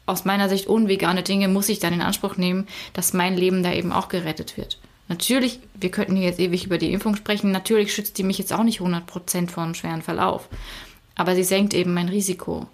[0.08, 3.72] aus meiner Sicht unvegane Dinge muss ich dann in Anspruch nehmen, dass mein Leben da
[3.72, 4.80] eben auch gerettet wird?
[5.10, 7.52] Natürlich, wir könnten hier jetzt ewig über die Impfung sprechen.
[7.52, 10.50] Natürlich schützt die mich jetzt auch nicht 100% vor einem schweren Verlauf.
[11.15, 12.67] Aber sie senkt eben mein Risiko.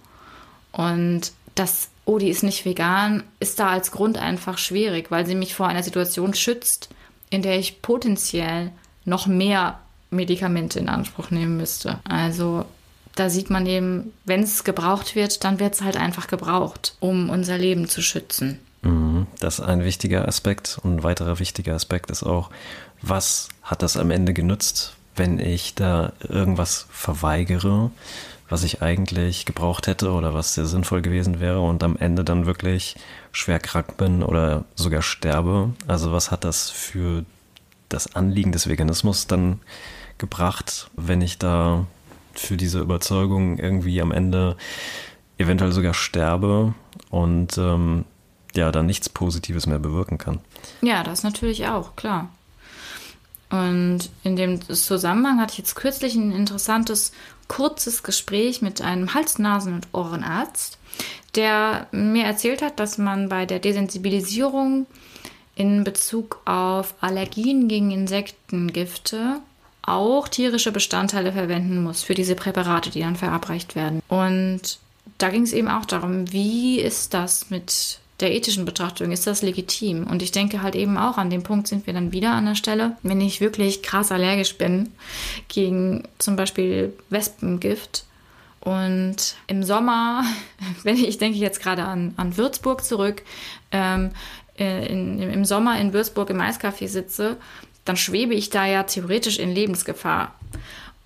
[0.71, 5.35] Und das, oh, die ist nicht vegan, ist da als Grund einfach schwierig, weil sie
[5.35, 6.89] mich vor einer Situation schützt,
[7.29, 8.71] in der ich potenziell
[9.05, 11.99] noch mehr Medikamente in Anspruch nehmen müsste.
[12.03, 12.65] Also
[13.15, 17.29] da sieht man eben, wenn es gebraucht wird, dann wird es halt einfach gebraucht, um
[17.29, 18.59] unser Leben zu schützen.
[18.81, 20.79] Mhm, das ist ein wichtiger Aspekt.
[20.83, 22.49] Und ein weiterer wichtiger Aspekt ist auch,
[23.01, 27.91] was hat das am Ende genützt, wenn ich da irgendwas verweigere,
[28.49, 32.45] was ich eigentlich gebraucht hätte oder was sehr sinnvoll gewesen wäre und am Ende dann
[32.45, 32.95] wirklich
[33.31, 35.73] schwer krank bin oder sogar sterbe.
[35.87, 37.25] Also was hat das für
[37.89, 39.59] das Anliegen des Veganismus dann
[40.17, 41.85] gebracht, wenn ich da
[42.33, 44.57] für diese Überzeugung irgendwie am Ende
[45.37, 46.73] eventuell sogar sterbe
[47.09, 48.05] und ähm,
[48.55, 50.39] ja, dann nichts Positives mehr bewirken kann.
[50.81, 52.29] Ja, das natürlich auch, klar.
[53.49, 57.11] Und in dem Zusammenhang hatte ich jetzt kürzlich ein interessantes,
[57.47, 60.79] kurzes Gespräch mit einem Hals-, Nasen- und Ohrenarzt,
[61.35, 64.87] der mir erzählt hat, dass man bei der Desensibilisierung
[65.55, 69.39] in Bezug auf Allergien gegen Insektengifte
[69.83, 74.01] auch tierische Bestandteile verwenden muss für diese Präparate, die dann verabreicht werden.
[74.07, 74.79] Und
[75.17, 79.41] da ging es eben auch darum, wie ist das mit der ethischen Betrachtung ist das
[79.41, 80.07] legitim.
[80.07, 82.55] Und ich denke halt eben auch, an dem Punkt sind wir dann wieder an der
[82.55, 84.91] Stelle, wenn ich wirklich krass allergisch bin
[85.49, 88.05] gegen zum Beispiel Wespengift.
[88.61, 90.23] Und im Sommer,
[90.83, 93.23] wenn ich, denke jetzt gerade an, an Würzburg zurück,
[93.71, 94.11] ähm,
[94.57, 97.37] äh, in, im Sommer in Würzburg im Eiscafé sitze,
[97.85, 100.33] dann schwebe ich da ja theoretisch in Lebensgefahr.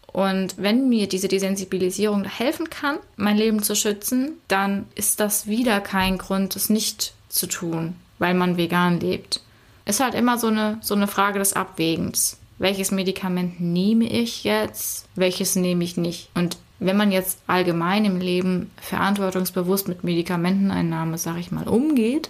[0.08, 5.80] Und wenn mir diese Desensibilisierung helfen kann, mein Leben zu schützen, dann ist das wieder
[5.80, 9.42] kein Grund, es nicht zu tun, weil man vegan lebt.
[9.86, 12.38] Ist halt immer so eine, so eine Frage des Abwägens.
[12.58, 15.08] Welches Medikament nehme ich jetzt?
[15.16, 16.30] Welches nehme ich nicht?
[16.34, 22.30] Und wenn man jetzt allgemein im Leben verantwortungsbewusst mit Medikamenteneinnahme, sag ich mal, umgeht,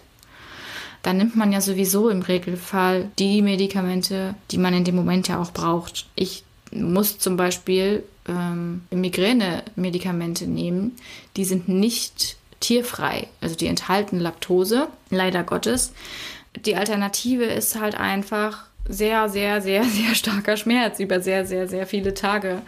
[1.08, 5.42] dann nimmt man ja sowieso im Regelfall die Medikamente, die man in dem Moment ja
[5.42, 6.06] auch braucht.
[6.16, 10.98] Ich muss zum Beispiel ähm, Migräne-Medikamente nehmen,
[11.38, 13.28] die sind nicht tierfrei.
[13.40, 15.94] Also die enthalten Laktose, leider Gottes.
[16.66, 21.88] Die Alternative ist halt einfach sehr, sehr, sehr, sehr starker Schmerz über sehr, sehr, sehr
[21.88, 22.62] viele Tage.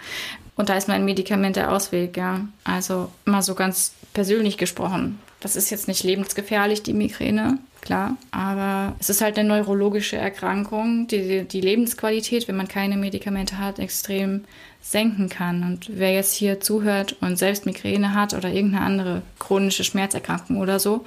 [0.55, 2.47] Und da ist mein Medikament der Ausweg, ja.
[2.63, 5.19] Also mal so ganz persönlich gesprochen.
[5.41, 8.17] Das ist jetzt nicht lebensgefährlich, die Migräne klar.
[8.31, 13.79] Aber es ist halt eine neurologische Erkrankung, die die Lebensqualität, wenn man keine Medikamente hat,
[13.79, 14.45] extrem
[14.81, 15.63] senken kann.
[15.63, 20.79] Und wer jetzt hier zuhört und selbst Migräne hat oder irgendeine andere chronische Schmerzerkrankung oder
[20.79, 21.03] so,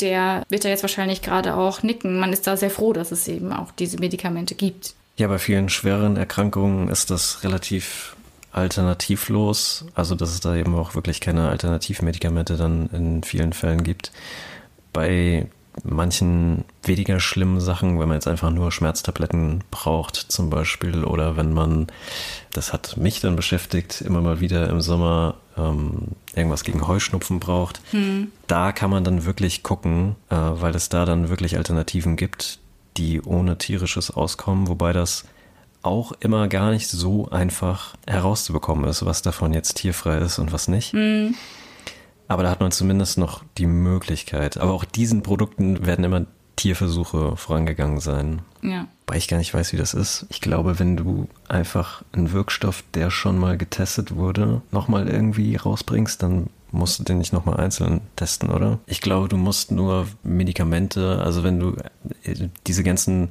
[0.00, 2.18] der wird da jetzt wahrscheinlich gerade auch nicken.
[2.18, 4.94] Man ist da sehr froh, dass es eben auch diese Medikamente gibt.
[5.16, 8.16] Ja, bei vielen schweren Erkrankungen ist das relativ
[8.52, 9.86] alternativlos.
[9.94, 14.12] Also, dass es da eben auch wirklich keine Alternativmedikamente dann in vielen Fällen gibt.
[14.92, 15.46] Bei
[15.84, 21.52] manchen weniger schlimmen Sachen, wenn man jetzt einfach nur Schmerztabletten braucht zum Beispiel oder wenn
[21.52, 21.88] man,
[22.52, 27.80] das hat mich dann beschäftigt, immer mal wieder im Sommer ähm, irgendwas gegen Heuschnupfen braucht,
[27.90, 28.32] hm.
[28.46, 32.58] da kann man dann wirklich gucken, äh, weil es da dann wirklich Alternativen gibt,
[32.96, 35.24] die ohne tierisches auskommen, wobei das
[35.82, 40.68] auch immer gar nicht so einfach herauszubekommen ist, was davon jetzt tierfrei ist und was
[40.68, 40.92] nicht.
[40.92, 41.34] Hm.
[42.28, 44.58] Aber da hat man zumindest noch die Möglichkeit.
[44.58, 48.40] Aber auch diesen Produkten werden immer Tierversuche vorangegangen sein.
[48.62, 48.88] Ja.
[49.06, 50.26] Weil ich gar nicht weiß, wie das ist.
[50.30, 56.22] Ich glaube, wenn du einfach einen Wirkstoff, der schon mal getestet wurde, nochmal irgendwie rausbringst,
[56.22, 58.78] dann musst du den nicht nochmal einzeln testen, oder?
[58.86, 61.76] Ich glaube, du musst nur Medikamente, also wenn du
[62.24, 63.28] äh, diese ganzen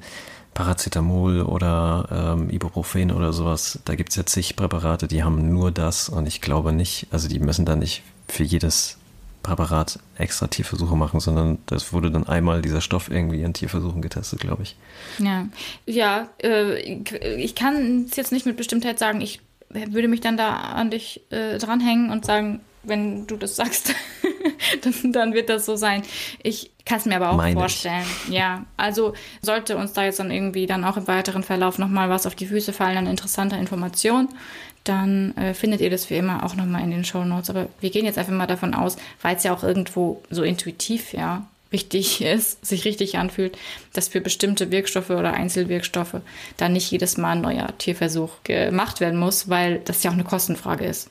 [0.53, 5.71] Paracetamol oder ähm, Ibuprofen oder sowas, da gibt es ja zig Präparate, die haben nur
[5.71, 8.97] das und ich glaube nicht, also die müssen da nicht für jedes
[9.43, 14.39] Präparat extra Tierversuche machen, sondern das wurde dann einmal dieser Stoff irgendwie in Tierversuchen getestet,
[14.39, 14.75] glaube ich.
[15.19, 15.47] Ja,
[15.85, 19.21] ja, äh, ich kann es jetzt nicht mit Bestimmtheit sagen.
[19.21, 23.93] Ich würde mich dann da an dich äh, dranhängen und sagen, wenn du das sagst,
[24.81, 26.03] dann, dann, wird das so sein.
[26.41, 28.05] Ich kann es mir aber auch Meine vorstellen.
[28.27, 28.33] Ich.
[28.33, 32.25] Ja, also sollte uns da jetzt dann irgendwie dann auch im weiteren Verlauf nochmal was
[32.25, 34.29] auf die Füße fallen an interessanter Information,
[34.85, 37.49] dann äh, findet ihr das wie immer auch nochmal in den Show Notes.
[37.49, 41.13] Aber wir gehen jetzt einfach mal davon aus, weil es ja auch irgendwo so intuitiv,
[41.13, 43.57] ja, richtig ist, sich richtig anfühlt,
[43.93, 46.21] dass für bestimmte Wirkstoffe oder Einzelwirkstoffe
[46.57, 50.23] dann nicht jedes Mal ein neuer Tierversuch gemacht werden muss, weil das ja auch eine
[50.23, 51.09] Kostenfrage ist.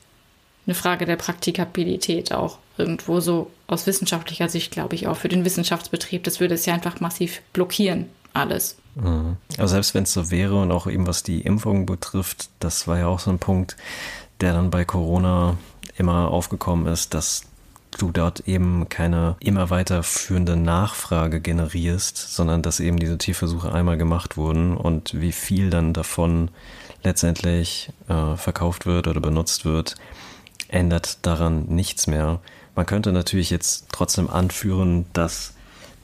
[0.65, 5.45] Eine Frage der Praktikabilität auch irgendwo so aus wissenschaftlicher Sicht, glaube ich, auch für den
[5.45, 6.23] Wissenschaftsbetrieb.
[6.23, 8.77] Das würde es ja einfach massiv blockieren, alles.
[8.95, 9.37] Mhm.
[9.57, 12.99] Also selbst wenn es so wäre und auch eben was die Impfung betrifft, das war
[12.99, 13.75] ja auch so ein Punkt,
[14.41, 15.57] der dann bei Corona
[15.97, 17.43] immer aufgekommen ist, dass
[17.97, 24.37] du dort eben keine immer weiterführende Nachfrage generierst, sondern dass eben diese Tierversuche einmal gemacht
[24.37, 26.49] wurden und wie viel dann davon
[27.03, 29.95] letztendlich äh, verkauft wird oder benutzt wird,
[30.67, 32.41] ändert daran nichts mehr.
[32.75, 35.54] Man könnte natürlich jetzt trotzdem anführen, dass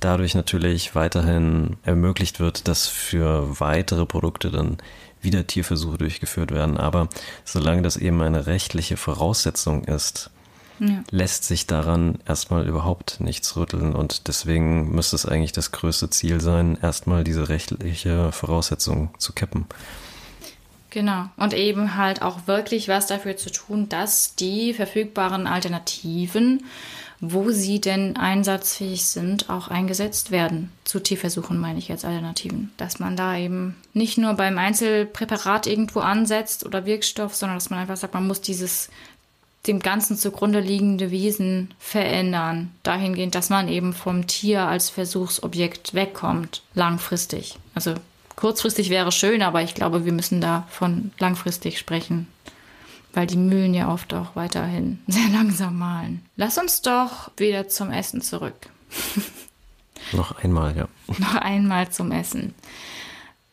[0.01, 4.77] dadurch natürlich weiterhin ermöglicht wird, dass für weitere Produkte dann
[5.21, 6.77] wieder Tierversuche durchgeführt werden.
[6.77, 7.07] Aber
[7.45, 10.31] solange das eben eine rechtliche Voraussetzung ist,
[10.79, 11.03] ja.
[11.11, 13.95] lässt sich daran erstmal überhaupt nichts rütteln.
[13.95, 19.65] Und deswegen müsste es eigentlich das größte Ziel sein, erstmal diese rechtliche Voraussetzung zu kippen.
[20.89, 21.29] Genau.
[21.37, 26.65] Und eben halt auch wirklich was dafür zu tun, dass die verfügbaren Alternativen
[27.21, 30.71] wo sie denn einsatzfähig sind, auch eingesetzt werden.
[30.84, 32.71] Zu Tierversuchen meine ich jetzt Alternativen.
[32.77, 37.79] Dass man da eben nicht nur beim Einzelpräparat irgendwo ansetzt oder Wirkstoff, sondern dass man
[37.79, 38.89] einfach sagt, man muss dieses
[39.67, 42.71] dem Ganzen zugrunde liegende Wesen verändern.
[42.81, 47.60] Dahingehend, dass man eben vom Tier als Versuchsobjekt wegkommt, langfristig.
[47.75, 47.93] Also
[48.36, 52.25] kurzfristig wäre schön, aber ich glaube, wir müssen da von langfristig sprechen
[53.13, 56.26] weil die Mühlen ja oft auch weiterhin sehr langsam malen.
[56.36, 58.56] Lass uns doch wieder zum Essen zurück.
[60.13, 60.88] Noch einmal, ja.
[61.19, 62.54] Noch einmal zum Essen.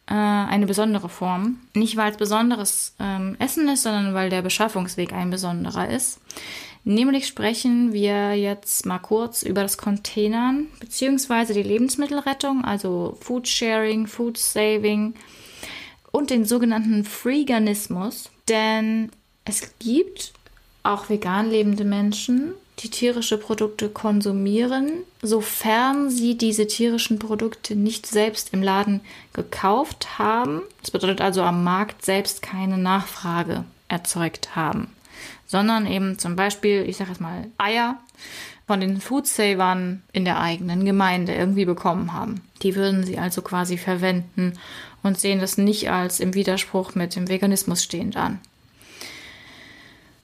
[0.07, 1.61] Äh, eine besondere Form.
[1.75, 6.21] Nicht, weil es besonderes ähm, Essen ist, sondern weil der Beschaffungsweg ein besonderer ist.
[6.85, 11.53] Nämlich sprechen wir jetzt mal kurz über das Containern bzw.
[11.53, 15.13] die Lebensmittelrettung, also Food Sharing, Food Saving
[16.13, 18.31] und den sogenannten Freeganismus.
[18.49, 19.11] Denn
[19.49, 20.33] es gibt
[20.83, 28.55] auch vegan lebende Menschen, die tierische Produkte konsumieren, sofern sie diese tierischen Produkte nicht selbst
[28.55, 29.01] im Laden
[29.33, 30.63] gekauft haben.
[30.81, 34.93] Das bedeutet also am Markt selbst keine Nachfrage erzeugt haben
[35.49, 37.99] sondern eben zum Beispiel, ich sage jetzt mal, Eier
[38.67, 42.43] von den Foodsavern in der eigenen Gemeinde irgendwie bekommen haben.
[42.63, 44.53] Die würden sie also quasi verwenden
[45.03, 48.41] und sehen das nicht als im Widerspruch mit dem Veganismus stehend an.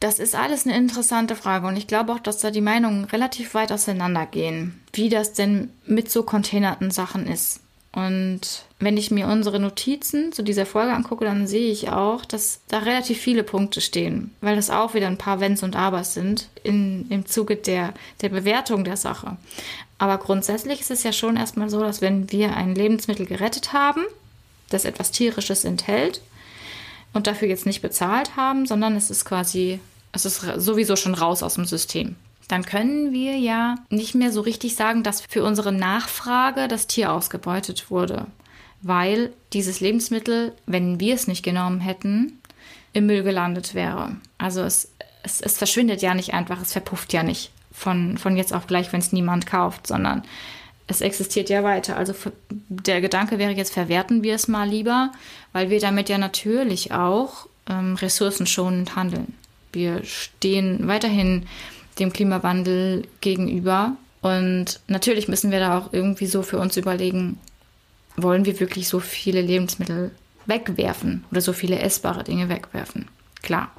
[0.04, 3.54] Das ist alles eine interessante Frage und ich glaube auch, dass da die Meinungen relativ
[3.54, 7.60] weit auseinandergehen, wie das denn mit so containerten Sachen ist.
[7.90, 12.60] Und wenn ich mir unsere Notizen zu dieser Folge angucke, dann sehe ich auch, dass
[12.68, 16.50] da relativ viele Punkte stehen, weil das auch wieder ein paar Wenns und Abers sind
[16.62, 19.38] in, im Zuge der, der Bewertung der Sache.
[19.96, 24.02] Aber grundsätzlich ist es ja schon erstmal so, dass wenn wir ein Lebensmittel gerettet haben,
[24.68, 26.20] das etwas Tierisches enthält
[27.14, 29.80] und dafür jetzt nicht bezahlt haben, sondern es ist quasi,
[30.14, 32.16] es ist sowieso schon raus aus dem System
[32.48, 37.12] dann können wir ja nicht mehr so richtig sagen, dass für unsere Nachfrage das Tier
[37.12, 38.26] ausgebeutet wurde,
[38.82, 42.38] weil dieses Lebensmittel, wenn wir es nicht genommen hätten,
[42.92, 44.16] im Müll gelandet wäre.
[44.38, 48.52] Also es, es, es verschwindet ja nicht einfach, es verpufft ja nicht von, von jetzt
[48.52, 50.22] auf gleich, wenn es niemand kauft, sondern
[50.86, 51.96] es existiert ja weiter.
[51.96, 52.14] Also
[52.68, 55.12] der Gedanke wäre jetzt, verwerten wir es mal lieber,
[55.52, 59.34] weil wir damit ja natürlich auch ähm, ressourcenschonend handeln.
[59.74, 61.46] Wir stehen weiterhin
[61.98, 63.96] dem Klimawandel gegenüber.
[64.22, 67.38] Und natürlich müssen wir da auch irgendwie so für uns überlegen,
[68.16, 70.10] wollen wir wirklich so viele Lebensmittel
[70.46, 73.08] wegwerfen oder so viele essbare Dinge wegwerfen?
[73.42, 73.70] Klar.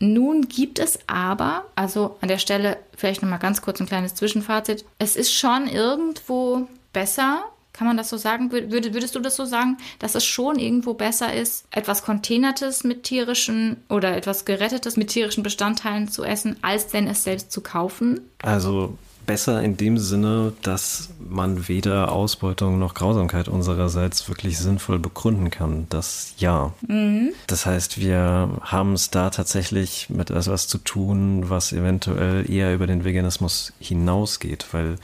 [0.00, 4.84] Nun gibt es aber, also an der Stelle vielleicht nochmal ganz kurz ein kleines Zwischenfazit,
[4.98, 7.44] es ist schon irgendwo besser,
[7.74, 8.50] kann man das so sagen?
[8.52, 13.76] würdest du das so sagen, dass es schon irgendwo besser ist, etwas Containertes mit tierischen
[13.90, 18.20] oder etwas Gerettetes mit tierischen Bestandteilen zu essen, als denn es selbst zu kaufen?
[18.42, 25.50] Also besser in dem Sinne, dass man weder Ausbeutung noch Grausamkeit unsererseits wirklich sinnvoll begründen
[25.50, 25.86] kann.
[25.88, 26.72] Das ja.
[26.86, 27.32] Mhm.
[27.48, 32.86] Das heißt, wir haben es da tatsächlich mit etwas zu tun, was eventuell eher über
[32.86, 34.96] den Veganismus hinausgeht, weil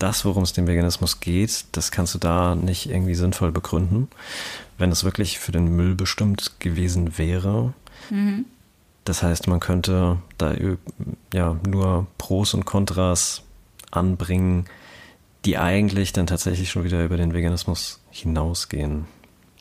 [0.00, 4.08] das, worum es dem Veganismus geht, das kannst du da nicht irgendwie sinnvoll begründen.
[4.78, 7.74] Wenn es wirklich für den Müll bestimmt gewesen wäre,
[8.08, 8.46] mhm.
[9.04, 10.54] das heißt, man könnte da
[11.32, 13.42] ja nur Pros und Kontras
[13.90, 14.66] anbringen,
[15.44, 19.06] die eigentlich dann tatsächlich schon wieder über den Veganismus hinausgehen.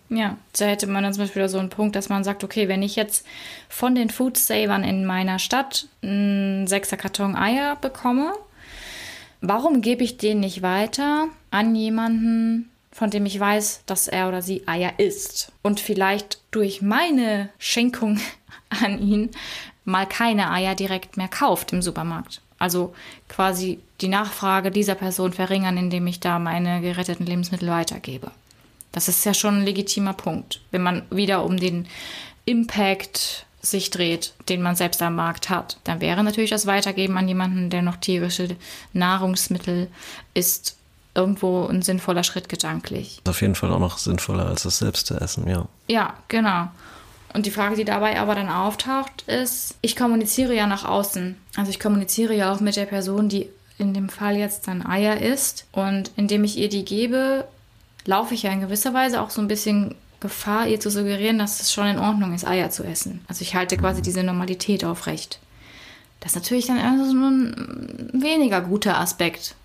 [0.10, 2.82] Ja, da hätte man dann zum Beispiel so einen Punkt, dass man sagt, okay, wenn
[2.82, 3.25] ich jetzt
[3.67, 8.34] von den Food Savern in meiner Stadt einen sechser Karton Eier bekomme,
[9.41, 14.41] Warum gebe ich den nicht weiter an jemanden, von dem ich weiß, dass er oder
[14.41, 18.19] sie Eier isst und vielleicht durch meine Schenkung
[18.84, 19.30] an ihn
[19.86, 22.41] mal keine Eier direkt mehr kauft im Supermarkt?
[22.58, 22.93] Also
[23.30, 28.32] quasi die Nachfrage dieser Person verringern, indem ich da meine geretteten Lebensmittel weitergebe.
[28.91, 31.88] Das ist ja schon ein legitimer Punkt, wenn man wieder um den
[32.43, 35.78] Impact sich dreht, den man selbst am Markt hat.
[35.84, 38.56] Dann wäre natürlich das Weitergeben an jemanden, der noch tierische
[38.93, 39.89] Nahrungsmittel
[40.34, 40.78] isst,
[41.13, 43.22] irgendwo ein sinnvoller Schritt gedanklich.
[43.28, 45.65] Auf jeden Fall auch noch sinnvoller als das selbst zu essen, ja.
[45.88, 46.69] Ja, genau.
[47.34, 51.36] Und die Frage, die dabei aber dann auftaucht, ist, ich kommuniziere ja nach außen.
[51.56, 55.19] Also ich kommuniziere ja auch mit der Person, die in dem Fall jetzt dann Eier
[55.22, 55.65] isst.
[55.72, 57.45] Und indem ich ihr die gebe,
[58.06, 61.62] laufe ich ja in gewisser Weise auch so ein bisschen Gefahr, ihr zu suggerieren, dass
[61.62, 63.21] es schon in Ordnung ist, Eier zu essen.
[63.27, 65.39] Also ich halte quasi diese Normalität aufrecht.
[66.19, 69.55] Das ist natürlich dann also ein weniger guter Aspekt.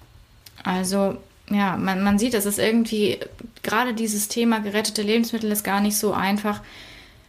[0.63, 1.17] Also,
[1.51, 3.19] ja, man, man sieht, es ist irgendwie,
[3.63, 6.61] gerade dieses Thema gerettete Lebensmittel ist gar nicht so einfach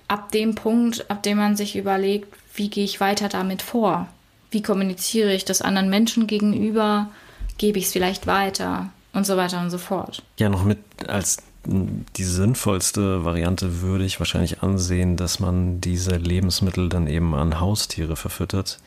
[0.07, 4.07] ab dem Punkt, ab dem man sich überlegt, wie gehe ich weiter damit vor?
[4.51, 7.09] Wie kommuniziere ich das anderen Menschen gegenüber?
[7.57, 8.89] Gebe ich es vielleicht weiter?
[9.11, 10.21] Und so weiter und so fort.
[10.37, 16.89] Ja, noch mit als die sinnvollste Variante würde ich wahrscheinlich ansehen, dass man diese Lebensmittel
[16.89, 18.79] dann eben an Haustiere verfüttert,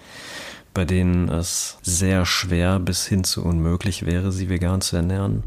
[0.75, 5.43] bei denen es sehr schwer bis hin zu unmöglich wäre, sie vegan zu ernähren.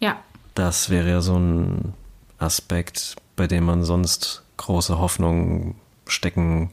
[0.00, 0.22] Ja.
[0.54, 1.94] Das wäre ja so ein
[2.38, 5.74] Aspekt, bei dem man sonst große Hoffnung
[6.06, 6.70] stecken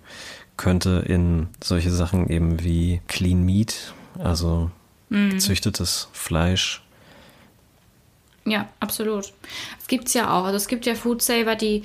[0.58, 4.72] könnte in solche Sachen eben wie Clean Meat, also
[5.10, 5.32] mhm.
[5.32, 6.84] gezüchtetes Fleisch
[8.50, 9.32] Ja, absolut.
[9.80, 10.46] Es gibt es ja auch.
[10.46, 11.84] Also es gibt ja Foodsaver, die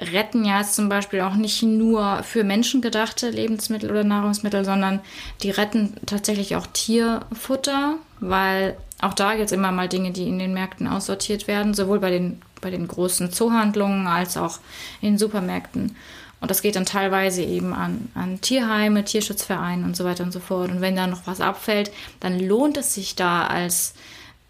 [0.00, 5.00] retten ja zum Beispiel auch nicht nur für Menschen gedachte Lebensmittel oder Nahrungsmittel, sondern
[5.42, 10.38] die retten tatsächlich auch Tierfutter, weil auch da gibt es immer mal Dinge, die in
[10.38, 14.60] den Märkten aussortiert werden, sowohl bei den, bei den großen Zoohandlungen als auch
[15.00, 15.96] in Supermärkten.
[16.40, 20.40] Und das geht dann teilweise eben an, an Tierheime, Tierschutzvereine und so weiter und so
[20.40, 20.70] fort.
[20.70, 23.94] Und wenn da noch was abfällt, dann lohnt es sich da als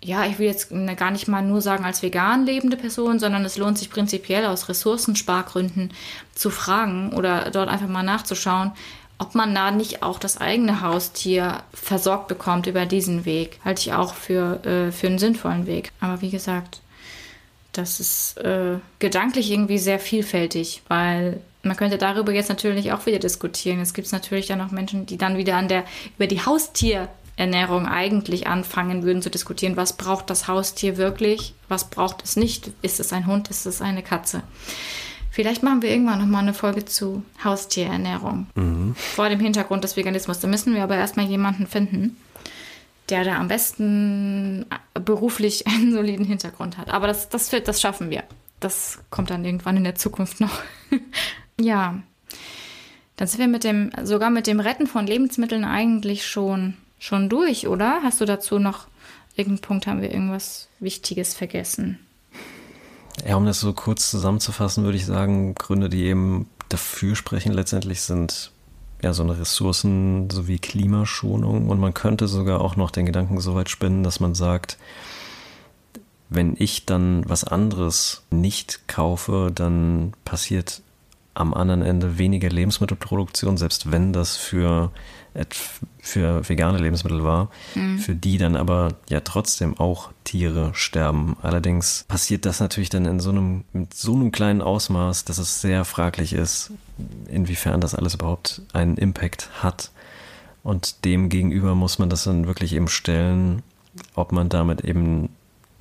[0.03, 3.57] ja, ich will jetzt gar nicht mal nur sagen als vegan lebende Person, sondern es
[3.57, 5.92] lohnt sich prinzipiell aus Ressourcenspargründen
[6.34, 8.72] zu fragen oder dort einfach mal nachzuschauen,
[9.18, 13.61] ob man da nicht auch das eigene Haustier versorgt bekommt über diesen Weg.
[13.64, 15.92] Halte ich auch für, äh, für einen sinnvollen Weg.
[16.00, 16.80] Aber wie gesagt,
[17.70, 23.20] das ist äh, gedanklich irgendwie sehr vielfältig, weil man könnte darüber jetzt natürlich auch wieder
[23.20, 23.80] diskutieren.
[23.80, 25.84] Es gibt natürlich dann noch Menschen, die dann wieder an der
[26.16, 27.09] über die Haustier
[27.43, 32.70] Ernährung eigentlich anfangen würden zu diskutieren, was braucht das Haustier wirklich, was braucht es nicht,
[32.82, 34.43] ist es ein Hund, ist es eine Katze.
[35.32, 38.47] Vielleicht machen wir irgendwann nochmal eine Folge zu Haustierernährung.
[38.55, 38.95] Mhm.
[38.95, 40.38] Vor dem Hintergrund des Veganismus.
[40.38, 42.16] Da müssen wir aber erstmal jemanden finden,
[43.09, 46.90] der da am besten beruflich einen soliden Hintergrund hat.
[46.90, 48.22] Aber das, das, das schaffen wir.
[48.61, 50.61] Das kommt dann irgendwann in der Zukunft noch.
[51.61, 51.99] ja.
[53.16, 57.66] Dann sind wir mit dem, sogar mit dem Retten von Lebensmitteln eigentlich schon schon durch,
[57.66, 58.00] oder?
[58.05, 58.86] Hast du dazu noch
[59.34, 61.98] irgendeinen Punkt, haben wir irgendwas Wichtiges vergessen?
[63.26, 68.03] Ja, um das so kurz zusammenzufassen, würde ich sagen, Gründe, die eben dafür sprechen, letztendlich
[68.03, 68.53] sind
[69.03, 71.68] ja so eine Ressourcen sowie Klimaschonung.
[71.68, 74.78] Und man könnte sogar auch noch den Gedanken so weit spinnen, dass man sagt,
[76.28, 80.82] wenn ich dann was anderes nicht kaufe, dann passiert
[81.34, 84.92] am anderen Ende weniger Lebensmittelproduktion, selbst wenn das für
[86.01, 87.99] für vegane Lebensmittel war, mhm.
[87.99, 91.37] für die dann aber ja trotzdem auch Tiere sterben.
[91.43, 95.61] Allerdings passiert das natürlich dann in so einem, mit so einem kleinen Ausmaß, dass es
[95.61, 96.70] sehr fraglich ist,
[97.28, 99.91] inwiefern das alles überhaupt einen Impact hat.
[100.62, 103.62] Und dem gegenüber muss man das dann wirklich eben stellen,
[104.14, 105.30] ob man damit eben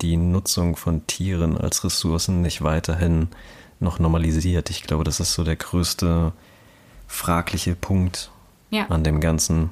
[0.00, 3.28] die Nutzung von Tieren als Ressourcen nicht weiterhin
[3.78, 4.70] noch normalisiert.
[4.70, 6.32] Ich glaube, das ist so der größte
[7.06, 8.31] fragliche Punkt
[8.72, 8.86] ja.
[8.86, 9.70] an dem Ganzen,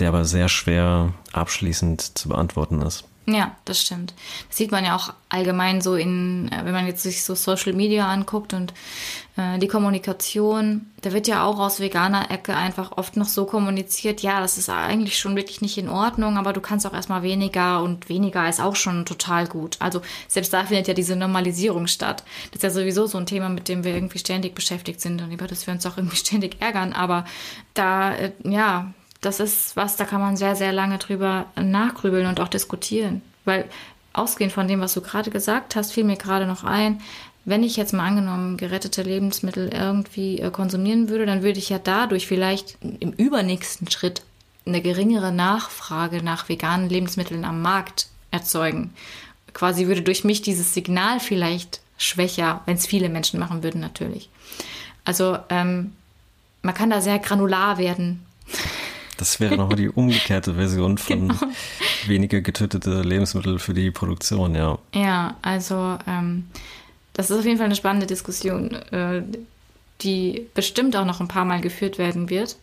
[0.00, 3.04] der aber sehr schwer abschließend zu beantworten ist.
[3.28, 4.14] Ja, das stimmt.
[4.48, 7.72] Das sieht man ja auch allgemein so in, äh, wenn man jetzt sich so Social
[7.72, 8.72] Media anguckt und
[9.36, 14.20] äh, die Kommunikation, da wird ja auch aus veganer Ecke einfach oft noch so kommuniziert,
[14.22, 17.82] ja, das ist eigentlich schon wirklich nicht in Ordnung, aber du kannst auch erstmal weniger
[17.82, 19.76] und weniger ist auch schon total gut.
[19.80, 22.22] Also selbst da findet ja diese Normalisierung statt.
[22.52, 25.32] Das ist ja sowieso so ein Thema, mit dem wir irgendwie ständig beschäftigt sind und
[25.32, 27.24] über das wir uns auch irgendwie ständig ärgern, aber
[27.74, 28.92] da, äh, ja,
[29.26, 33.22] das ist was, da kann man sehr, sehr lange drüber nachgrübeln und auch diskutieren.
[33.44, 33.64] Weil
[34.12, 37.00] ausgehend von dem, was du gerade gesagt hast, fiel mir gerade noch ein,
[37.44, 41.78] wenn ich jetzt mal angenommen gerettete Lebensmittel irgendwie äh, konsumieren würde, dann würde ich ja
[41.78, 44.22] dadurch vielleicht im übernächsten Schritt
[44.64, 48.94] eine geringere Nachfrage nach veganen Lebensmitteln am Markt erzeugen.
[49.52, 54.28] Quasi würde durch mich dieses Signal vielleicht schwächer, wenn es viele Menschen machen würden, natürlich.
[55.04, 55.92] Also ähm,
[56.62, 58.24] man kann da sehr granular werden.
[59.16, 61.40] Das wäre nochmal die umgekehrte Version von genau.
[62.06, 64.78] weniger getötete Lebensmittel für die Produktion, ja.
[64.94, 66.46] Ja, also ähm,
[67.12, 69.22] das ist auf jeden Fall eine spannende Diskussion, äh,
[70.02, 72.56] die bestimmt auch noch ein paar Mal geführt werden wird.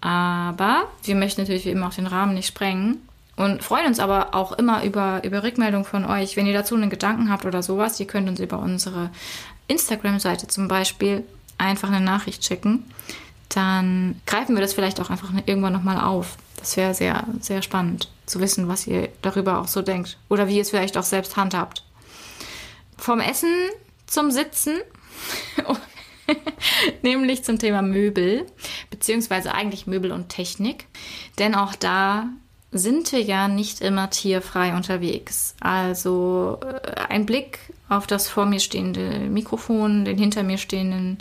[0.00, 2.98] Aber wir möchten natürlich wie immer auch den Rahmen nicht sprengen
[3.36, 6.36] und freuen uns aber auch immer über, über Rückmeldung von euch.
[6.36, 9.10] Wenn ihr dazu einen Gedanken habt oder sowas, ihr könnt uns über unsere
[9.68, 11.24] Instagram-Seite zum Beispiel
[11.56, 12.84] einfach eine Nachricht schicken
[13.50, 16.36] dann greifen wir das vielleicht auch einfach irgendwann nochmal auf.
[16.56, 20.18] Das wäre sehr, sehr spannend zu wissen, was ihr darüber auch so denkt.
[20.28, 21.84] Oder wie ihr es vielleicht auch selbst handhabt.
[22.96, 23.52] Vom Essen
[24.06, 24.76] zum Sitzen,
[27.02, 28.46] nämlich zum Thema Möbel,
[28.90, 30.86] beziehungsweise eigentlich Möbel und Technik.
[31.38, 32.28] Denn auch da
[32.72, 35.54] sind wir ja nicht immer tierfrei unterwegs.
[35.60, 37.58] Also äh, ein Blick
[37.88, 41.18] auf das vor mir stehende Mikrofon, den hinter mir stehenden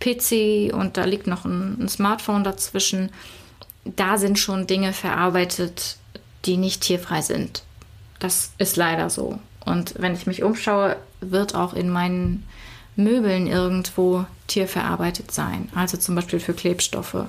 [0.00, 3.10] PC und da liegt noch ein, ein Smartphone dazwischen.
[3.84, 5.96] Da sind schon Dinge verarbeitet,
[6.44, 7.62] die nicht tierfrei sind.
[8.18, 9.38] Das ist leider so.
[9.64, 12.46] Und wenn ich mich umschaue, wird auch in meinen
[12.96, 15.68] Möbeln irgendwo tierverarbeitet sein.
[15.74, 17.26] Also zum Beispiel für Klebstoffe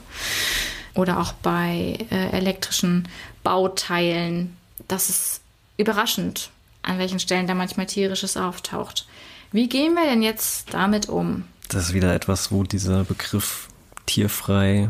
[0.95, 3.07] oder auch bei äh, elektrischen
[3.43, 4.55] Bauteilen.
[4.87, 5.41] Das ist
[5.77, 6.49] überraschend,
[6.81, 9.07] an welchen Stellen da manchmal tierisches auftaucht.
[9.51, 11.43] Wie gehen wir denn jetzt damit um?
[11.69, 13.67] Das ist wieder etwas, wo dieser Begriff
[14.05, 14.89] tierfrei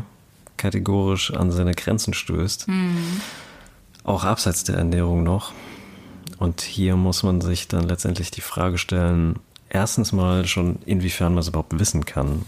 [0.56, 2.68] kategorisch an seine Grenzen stößt.
[2.68, 3.20] Mhm.
[4.04, 5.52] Auch abseits der Ernährung noch.
[6.38, 9.38] Und hier muss man sich dann letztendlich die Frage stellen,
[9.68, 12.44] erstens mal schon, inwiefern man es überhaupt wissen kann,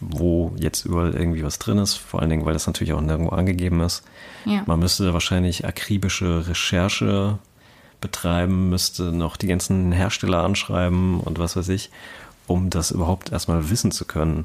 [0.00, 3.30] wo jetzt überall irgendwie was drin ist, vor allen Dingen, weil das natürlich auch nirgendwo
[3.30, 4.02] angegeben ist.
[4.44, 4.62] Ja.
[4.66, 7.38] Man müsste wahrscheinlich akribische Recherche
[8.00, 11.90] betreiben, müsste noch die ganzen Hersteller anschreiben und was weiß ich,
[12.46, 14.44] um das überhaupt erstmal wissen zu können.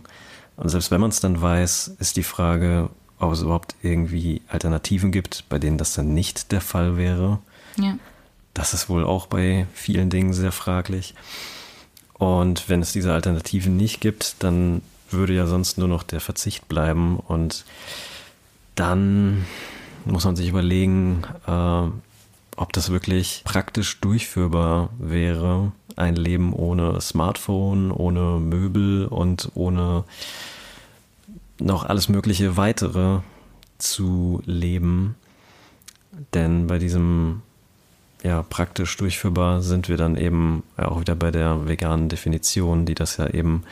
[0.56, 2.90] Und selbst wenn man es dann weiß, ist die Frage,
[3.20, 7.40] ob es überhaupt irgendwie Alternativen gibt, bei denen das dann nicht der Fall wäre.
[7.78, 7.98] Ja.
[8.54, 11.14] Das ist wohl auch bei vielen Dingen sehr fraglich.
[12.14, 14.82] Und wenn es diese Alternativen nicht gibt, dann
[15.14, 17.18] würde ja sonst nur noch der Verzicht bleiben.
[17.18, 17.66] Und
[18.76, 19.46] dann
[20.06, 21.88] muss man sich überlegen, äh,
[22.58, 30.04] ob das wirklich praktisch durchführbar wäre, ein Leben ohne Smartphone, ohne Möbel und ohne
[31.60, 33.20] noch alles mögliche weitere
[33.78, 35.16] zu leben.
[36.34, 37.42] Denn bei diesem
[38.24, 43.18] ja praktisch durchführbar sind wir dann eben auch wieder bei der veganen Definition, die das
[43.18, 43.64] ja eben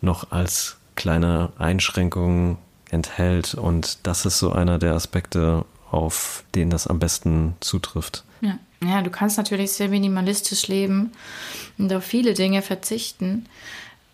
[0.00, 2.58] noch als kleine Einschränkung
[2.90, 3.54] enthält.
[3.54, 8.24] Und das ist so einer der Aspekte, auf den das am besten zutrifft.
[8.40, 8.58] Ja.
[8.84, 11.12] ja, du kannst natürlich sehr minimalistisch leben
[11.78, 13.46] und auf viele Dinge verzichten,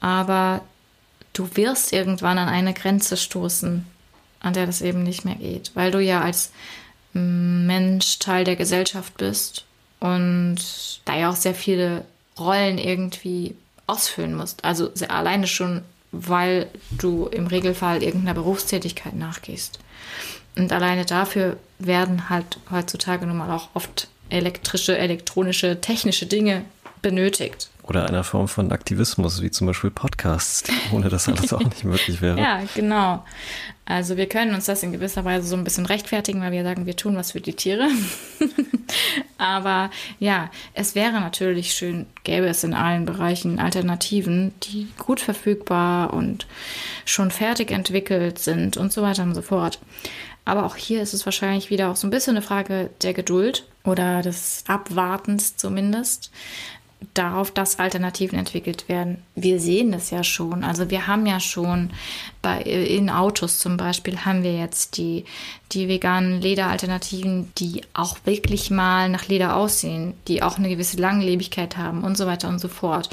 [0.01, 0.61] aber
[1.33, 3.87] du wirst irgendwann an eine Grenze stoßen,
[4.41, 6.53] an der das eben nicht mehr geht, weil du ja als
[7.15, 9.65] Mensch Teil der Gesellschaft bist
[10.01, 10.57] und
[11.05, 12.05] da ja auch sehr viele
[12.39, 13.55] Rollen irgendwie
[13.87, 14.65] ausfüllen musst.
[14.65, 19.79] Also alleine schon, weil du im Regelfall irgendeiner Berufstätigkeit nachgehst.
[20.57, 26.65] Und alleine dafür werden halt heutzutage nun mal auch oft elektrische, elektronische, technische Dinge
[27.01, 27.71] benötigt.
[27.85, 32.23] Oder einer Form von Aktivismus, wie zum Beispiel Podcasts, ohne das alles auch nicht möglich
[32.23, 32.39] wäre.
[32.39, 33.25] Ja, genau.
[33.85, 36.87] Also wir können uns das in gewisser Weise so ein bisschen rechtfertigen, weil wir sagen,
[36.87, 37.89] wir tun was für die Tiere.
[39.39, 46.15] Aber ja, es wäre natürlich schön, gäbe es in allen Bereichen Alternativen, die gut verfügbar
[46.15, 46.47] und
[47.05, 49.81] schon fertig entwickelt sind und so weiter und so fort.
[50.45, 53.67] Aber auch hier ist es wahrscheinlich wieder auch so ein bisschen eine Frage der Geduld
[53.85, 56.31] oder des Abwartens zumindest
[57.15, 59.23] darauf, dass Alternativen entwickelt werden.
[59.35, 60.65] Wir sehen das ja schon.
[60.65, 61.91] Also wir haben ja schon
[62.41, 65.25] bei, in Autos zum Beispiel haben wir jetzt die,
[65.73, 71.77] die veganen Lederalternativen, die auch wirklich mal nach Leder aussehen, die auch eine gewisse Langlebigkeit
[71.77, 73.11] haben und so weiter und so fort.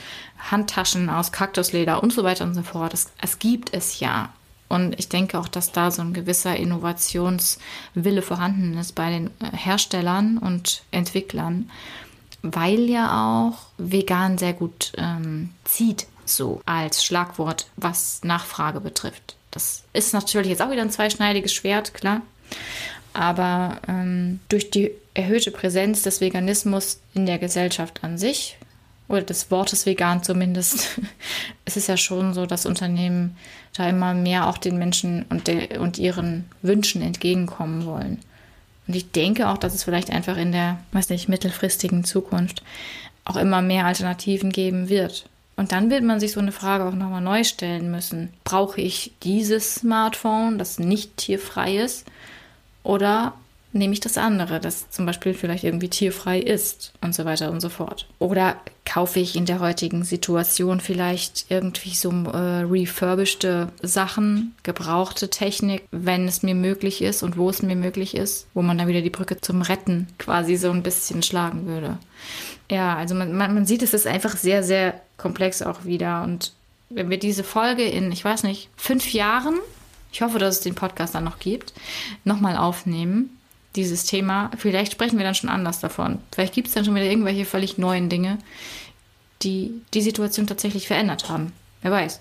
[0.52, 2.94] Handtaschen aus Kaktusleder und so weiter und so fort.
[2.94, 4.30] Es, es gibt es ja.
[4.70, 10.38] Und ich denke auch, dass da so ein gewisser Innovationswille vorhanden ist bei den Herstellern
[10.38, 11.70] und Entwicklern
[12.42, 19.36] weil ja auch vegan sehr gut ähm, zieht, so als Schlagwort, was Nachfrage betrifft.
[19.52, 22.22] Das ist natürlich jetzt auch wieder ein zweischneidiges Schwert, klar.
[23.14, 28.58] Aber ähm, durch die erhöhte Präsenz des Veganismus in der Gesellschaft an sich,
[29.10, 31.00] oder des Wortes vegan zumindest,
[31.66, 33.36] ist es ja schon so, dass Unternehmen
[33.76, 38.20] da immer mehr auch den Menschen und, de und ihren Wünschen entgegenkommen wollen.
[38.90, 42.64] Und ich denke auch, dass es vielleicht einfach in der, weiß nicht, mittelfristigen Zukunft
[43.24, 45.26] auch immer mehr Alternativen geben wird.
[45.56, 48.34] Und dann wird man sich so eine Frage auch nochmal neu stellen müssen.
[48.44, 52.08] Brauche ich dieses Smartphone, das nicht tierfrei ist?
[52.82, 53.36] Oder
[53.72, 57.62] nehme ich das andere, das zum Beispiel vielleicht irgendwie tierfrei ist und so weiter und
[57.62, 58.08] so fort.
[58.18, 58.56] Oder
[58.86, 66.28] kaufe ich in der heutigen Situation vielleicht irgendwie so äh, refurbischte Sachen, gebrauchte Technik, wenn
[66.28, 69.12] es mir möglich ist und wo es mir möglich ist, wo man dann wieder die
[69.12, 72.00] Brücke zum Retten quasi so ein bisschen schlagen würde.
[72.72, 76.24] Ja, also man, man, man sieht, es ist einfach sehr, sehr komplex auch wieder.
[76.24, 76.54] Und
[76.90, 79.60] wenn wir diese Folge in, ich weiß nicht, fünf Jahren,
[80.12, 81.74] ich hoffe, dass es den Podcast dann noch gibt,
[82.24, 83.39] nochmal aufnehmen,
[83.80, 84.52] dieses Thema.
[84.58, 86.20] Vielleicht sprechen wir dann schon anders davon.
[86.32, 88.38] Vielleicht gibt es dann schon wieder irgendwelche völlig neuen Dinge,
[89.42, 91.54] die die Situation tatsächlich verändert haben.
[91.82, 92.20] Wer weiß.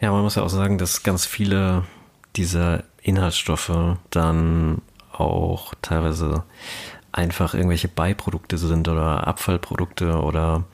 [0.00, 1.84] Ja, man muss ja auch sagen, dass ganz viele
[2.36, 4.82] dieser Inhaltsstoffe dann
[5.12, 6.44] auch teilweise
[7.12, 10.64] einfach irgendwelche Beiprodukte sind oder Abfallprodukte oder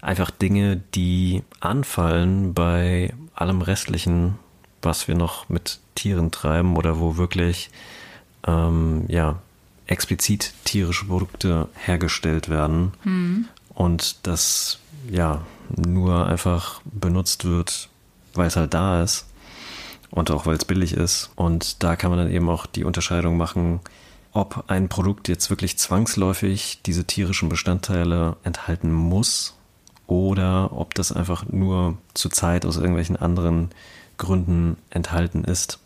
[0.00, 4.38] einfach Dinge, die anfallen bei allem Restlichen,
[4.82, 7.70] was wir noch mit Tieren treiben oder wo wirklich
[8.46, 9.40] ähm, ja,
[9.86, 13.48] explizit tierische Produkte hergestellt werden mhm.
[13.74, 14.78] und das
[15.10, 15.42] ja
[15.76, 17.88] nur einfach benutzt wird,
[18.34, 19.26] weil es halt da ist
[20.10, 21.30] und auch weil es billig ist.
[21.34, 23.80] Und da kann man dann eben auch die Unterscheidung machen,
[24.32, 29.54] ob ein Produkt jetzt wirklich zwangsläufig diese tierischen Bestandteile enthalten muss
[30.06, 33.70] oder ob das einfach nur zur Zeit aus irgendwelchen anderen
[34.18, 35.78] Gründen enthalten ist.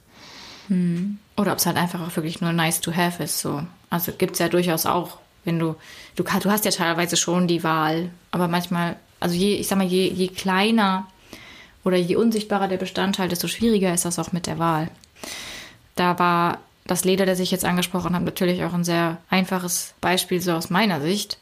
[0.69, 1.19] Hm.
[1.37, 3.41] Oder ob es halt einfach auch wirklich nur nice to have ist.
[3.41, 3.63] So.
[3.91, 5.77] Also gibt es ja durchaus auch wenn du,
[6.15, 9.87] du, du hast ja teilweise schon die Wahl, aber manchmal, also je, ich sag mal,
[9.87, 11.07] je, je kleiner
[11.85, 14.91] oder je unsichtbarer der Bestandteil, desto schwieriger ist das auch mit der Wahl.
[15.95, 20.41] Da war das Leder, das ich jetzt angesprochen habe, natürlich auch ein sehr einfaches Beispiel
[20.41, 21.39] so aus meiner Sicht,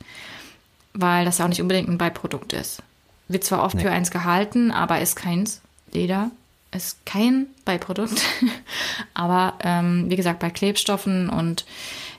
[0.94, 2.82] weil das ja auch nicht unbedingt ein Beiprodukt ist.
[3.28, 3.82] Wird zwar oft nee.
[3.82, 5.60] für eins gehalten, aber ist keins.
[5.92, 6.30] Leder
[6.72, 8.22] ist kein Beiprodukt.
[9.14, 11.64] aber ähm, wie gesagt, bei Klebstoffen und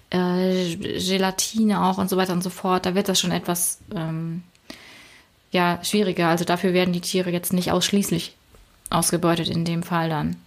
[0.10, 4.43] äh, Gelatine auch und so weiter und so fort, da wird das schon etwas ähm,
[5.52, 6.28] ja, schwieriger.
[6.30, 8.36] Also dafür werden die Tiere jetzt nicht ausschließlich
[8.89, 10.38] ausgebeutet in dem Fall dann.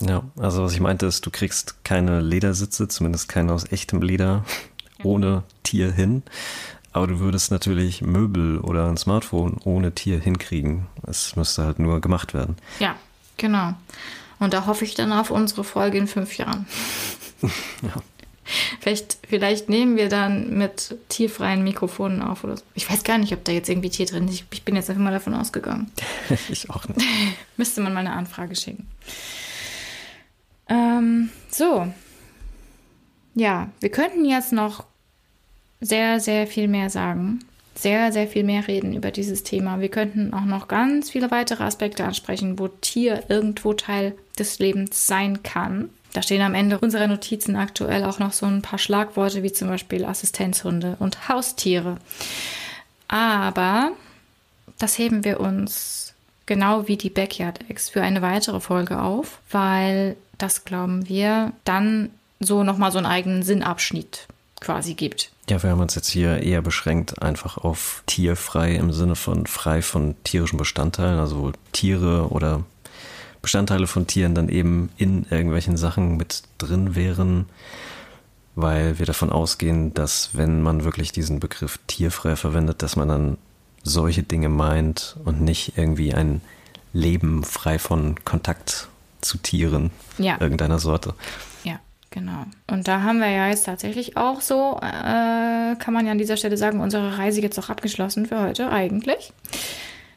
[0.00, 4.44] Ja, also was ich meinte ist, du kriegst keine Ledersitze, zumindest keine aus echtem Leder,
[5.02, 6.22] ohne Tier hin.
[6.94, 10.86] Aber du würdest natürlich Möbel oder ein Smartphone ohne Tier hinkriegen.
[11.04, 12.56] Es müsste halt nur gemacht werden.
[12.78, 12.94] Ja,
[13.36, 13.74] genau.
[14.38, 16.66] Und da hoffe ich dann auf unsere Folge in fünf Jahren.
[17.82, 17.94] ja.
[18.78, 22.62] Vielleicht, vielleicht nehmen wir dann mit tierfreien Mikrofonen auf oder so.
[22.74, 24.34] Ich weiß gar nicht, ob da jetzt irgendwie Tier drin ist.
[24.34, 25.90] Ich, ich bin jetzt einfach mal davon ausgegangen.
[26.48, 27.00] ich auch nicht.
[27.56, 28.86] Müsste man mal eine Anfrage schicken.
[30.68, 31.92] Ähm, so.
[33.34, 34.84] Ja, wir könnten jetzt noch
[35.84, 37.40] sehr, sehr viel mehr sagen.
[37.74, 39.80] Sehr, sehr viel mehr reden über dieses Thema.
[39.80, 45.06] Wir könnten auch noch ganz viele weitere Aspekte ansprechen, wo Tier irgendwo Teil des Lebens
[45.06, 45.90] sein kann.
[46.12, 49.68] Da stehen am Ende unserer Notizen aktuell auch noch so ein paar Schlagworte wie zum
[49.68, 51.96] Beispiel Assistenzhunde und Haustiere.
[53.08, 53.90] Aber
[54.78, 56.14] das heben wir uns
[56.46, 62.10] genau wie die Backyard Eggs für eine weitere Folge auf, weil das glauben wir dann
[62.38, 64.28] so nochmal so einen eigenen Sinnabschnitt
[64.60, 65.33] quasi gibt.
[65.48, 69.82] Ja, wir haben uns jetzt hier eher beschränkt einfach auf tierfrei im Sinne von frei
[69.82, 72.64] von tierischen Bestandteilen, also Tiere oder
[73.42, 77.44] Bestandteile von Tieren dann eben in irgendwelchen Sachen mit drin wären,
[78.54, 83.38] weil wir davon ausgehen, dass wenn man wirklich diesen Begriff tierfrei verwendet, dass man dann
[83.82, 86.40] solche Dinge meint und nicht irgendwie ein
[86.94, 88.88] Leben frei von Kontakt
[89.20, 90.40] zu Tieren ja.
[90.40, 91.12] irgendeiner Sorte.
[92.14, 92.44] Genau.
[92.70, 96.36] Und da haben wir ja jetzt tatsächlich auch so, äh, kann man ja an dieser
[96.36, 99.32] Stelle sagen, unsere Reise jetzt auch abgeschlossen für heute eigentlich.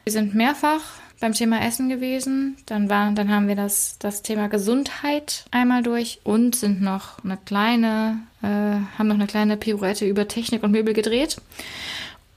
[0.04, 0.80] Wir sind mehrfach
[1.18, 2.56] beim Thema Essen gewesen.
[2.66, 7.36] Dann, war, dann haben wir das, das Thema Gesundheit einmal durch und sind noch eine
[7.36, 11.38] kleine, äh, haben noch eine kleine Pirouette über Technik und Möbel gedreht.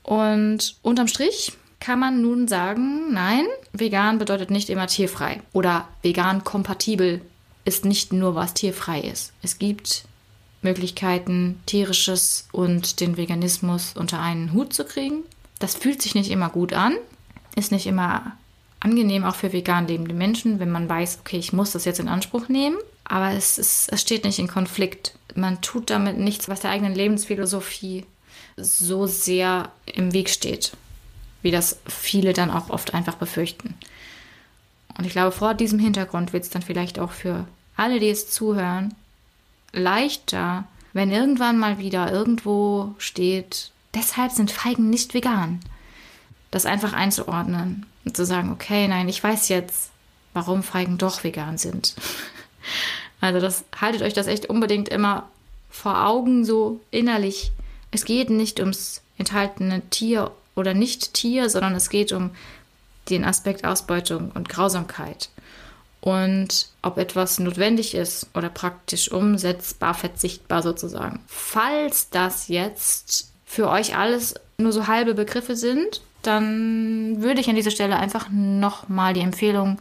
[0.01, 5.43] Und unterm Strich kann man nun sagen, nein, vegan bedeutet nicht immer tierfrei.
[5.53, 7.21] Oder vegan kompatibel
[7.65, 9.33] ist nicht nur, was tierfrei ist.
[9.41, 10.05] Es gibt
[10.61, 15.23] Möglichkeiten, tierisches und den Veganismus unter einen Hut zu kriegen.
[15.59, 16.95] Das fühlt sich nicht immer gut an,
[17.55, 18.33] ist nicht immer
[18.79, 22.07] angenehm auch für vegan lebende Menschen, wenn man weiß, okay, ich muss das jetzt in
[22.07, 22.77] Anspruch nehmen.
[23.03, 25.15] Aber es, ist, es steht nicht in Konflikt.
[25.35, 28.05] Man tut damit nichts, was der eigenen Lebensphilosophie
[28.57, 30.71] so sehr im Weg steht,
[31.41, 33.75] wie das viele dann auch oft einfach befürchten.
[34.97, 38.29] Und ich glaube, vor diesem Hintergrund wird es dann vielleicht auch für alle, die es
[38.29, 38.93] zuhören,
[39.73, 45.59] leichter, wenn irgendwann mal wieder irgendwo steht, deshalb sind Feigen nicht vegan.
[46.51, 49.91] Das einfach einzuordnen und zu sagen, okay, nein, ich weiß jetzt,
[50.33, 51.95] warum Feigen doch vegan sind.
[53.23, 55.29] Also das haltet euch das echt unbedingt immer
[55.69, 57.51] vor Augen so innerlich.
[57.91, 62.31] Es geht nicht ums enthaltene Tier oder nicht Tier, sondern es geht um
[63.09, 65.29] den Aspekt Ausbeutung und Grausamkeit.
[66.01, 71.19] Und ob etwas notwendig ist oder praktisch umsetzbar, verzichtbar sozusagen.
[71.27, 77.55] Falls das jetzt für euch alles nur so halbe Begriffe sind, dann würde ich an
[77.55, 79.79] dieser Stelle einfach nochmal die Empfehlung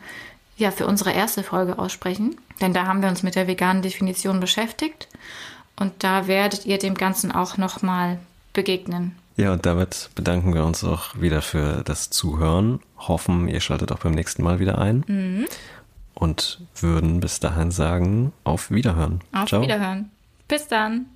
[0.56, 2.36] ja, für unsere erste Folge aussprechen.
[2.60, 5.08] Denn da haben wir uns mit der veganen Definition beschäftigt.
[5.76, 8.18] Und da werdet ihr dem Ganzen auch nochmal
[8.52, 9.16] begegnen.
[9.36, 12.80] Ja, und damit bedanken wir uns auch wieder für das Zuhören.
[12.98, 15.04] Hoffen, ihr schaltet auch beim nächsten Mal wieder ein.
[15.06, 15.46] Mhm.
[16.14, 19.20] Und würden bis dahin sagen, auf Wiederhören.
[19.32, 19.62] Auf Ciao.
[19.62, 20.10] Wiederhören.
[20.48, 21.06] Bis dann.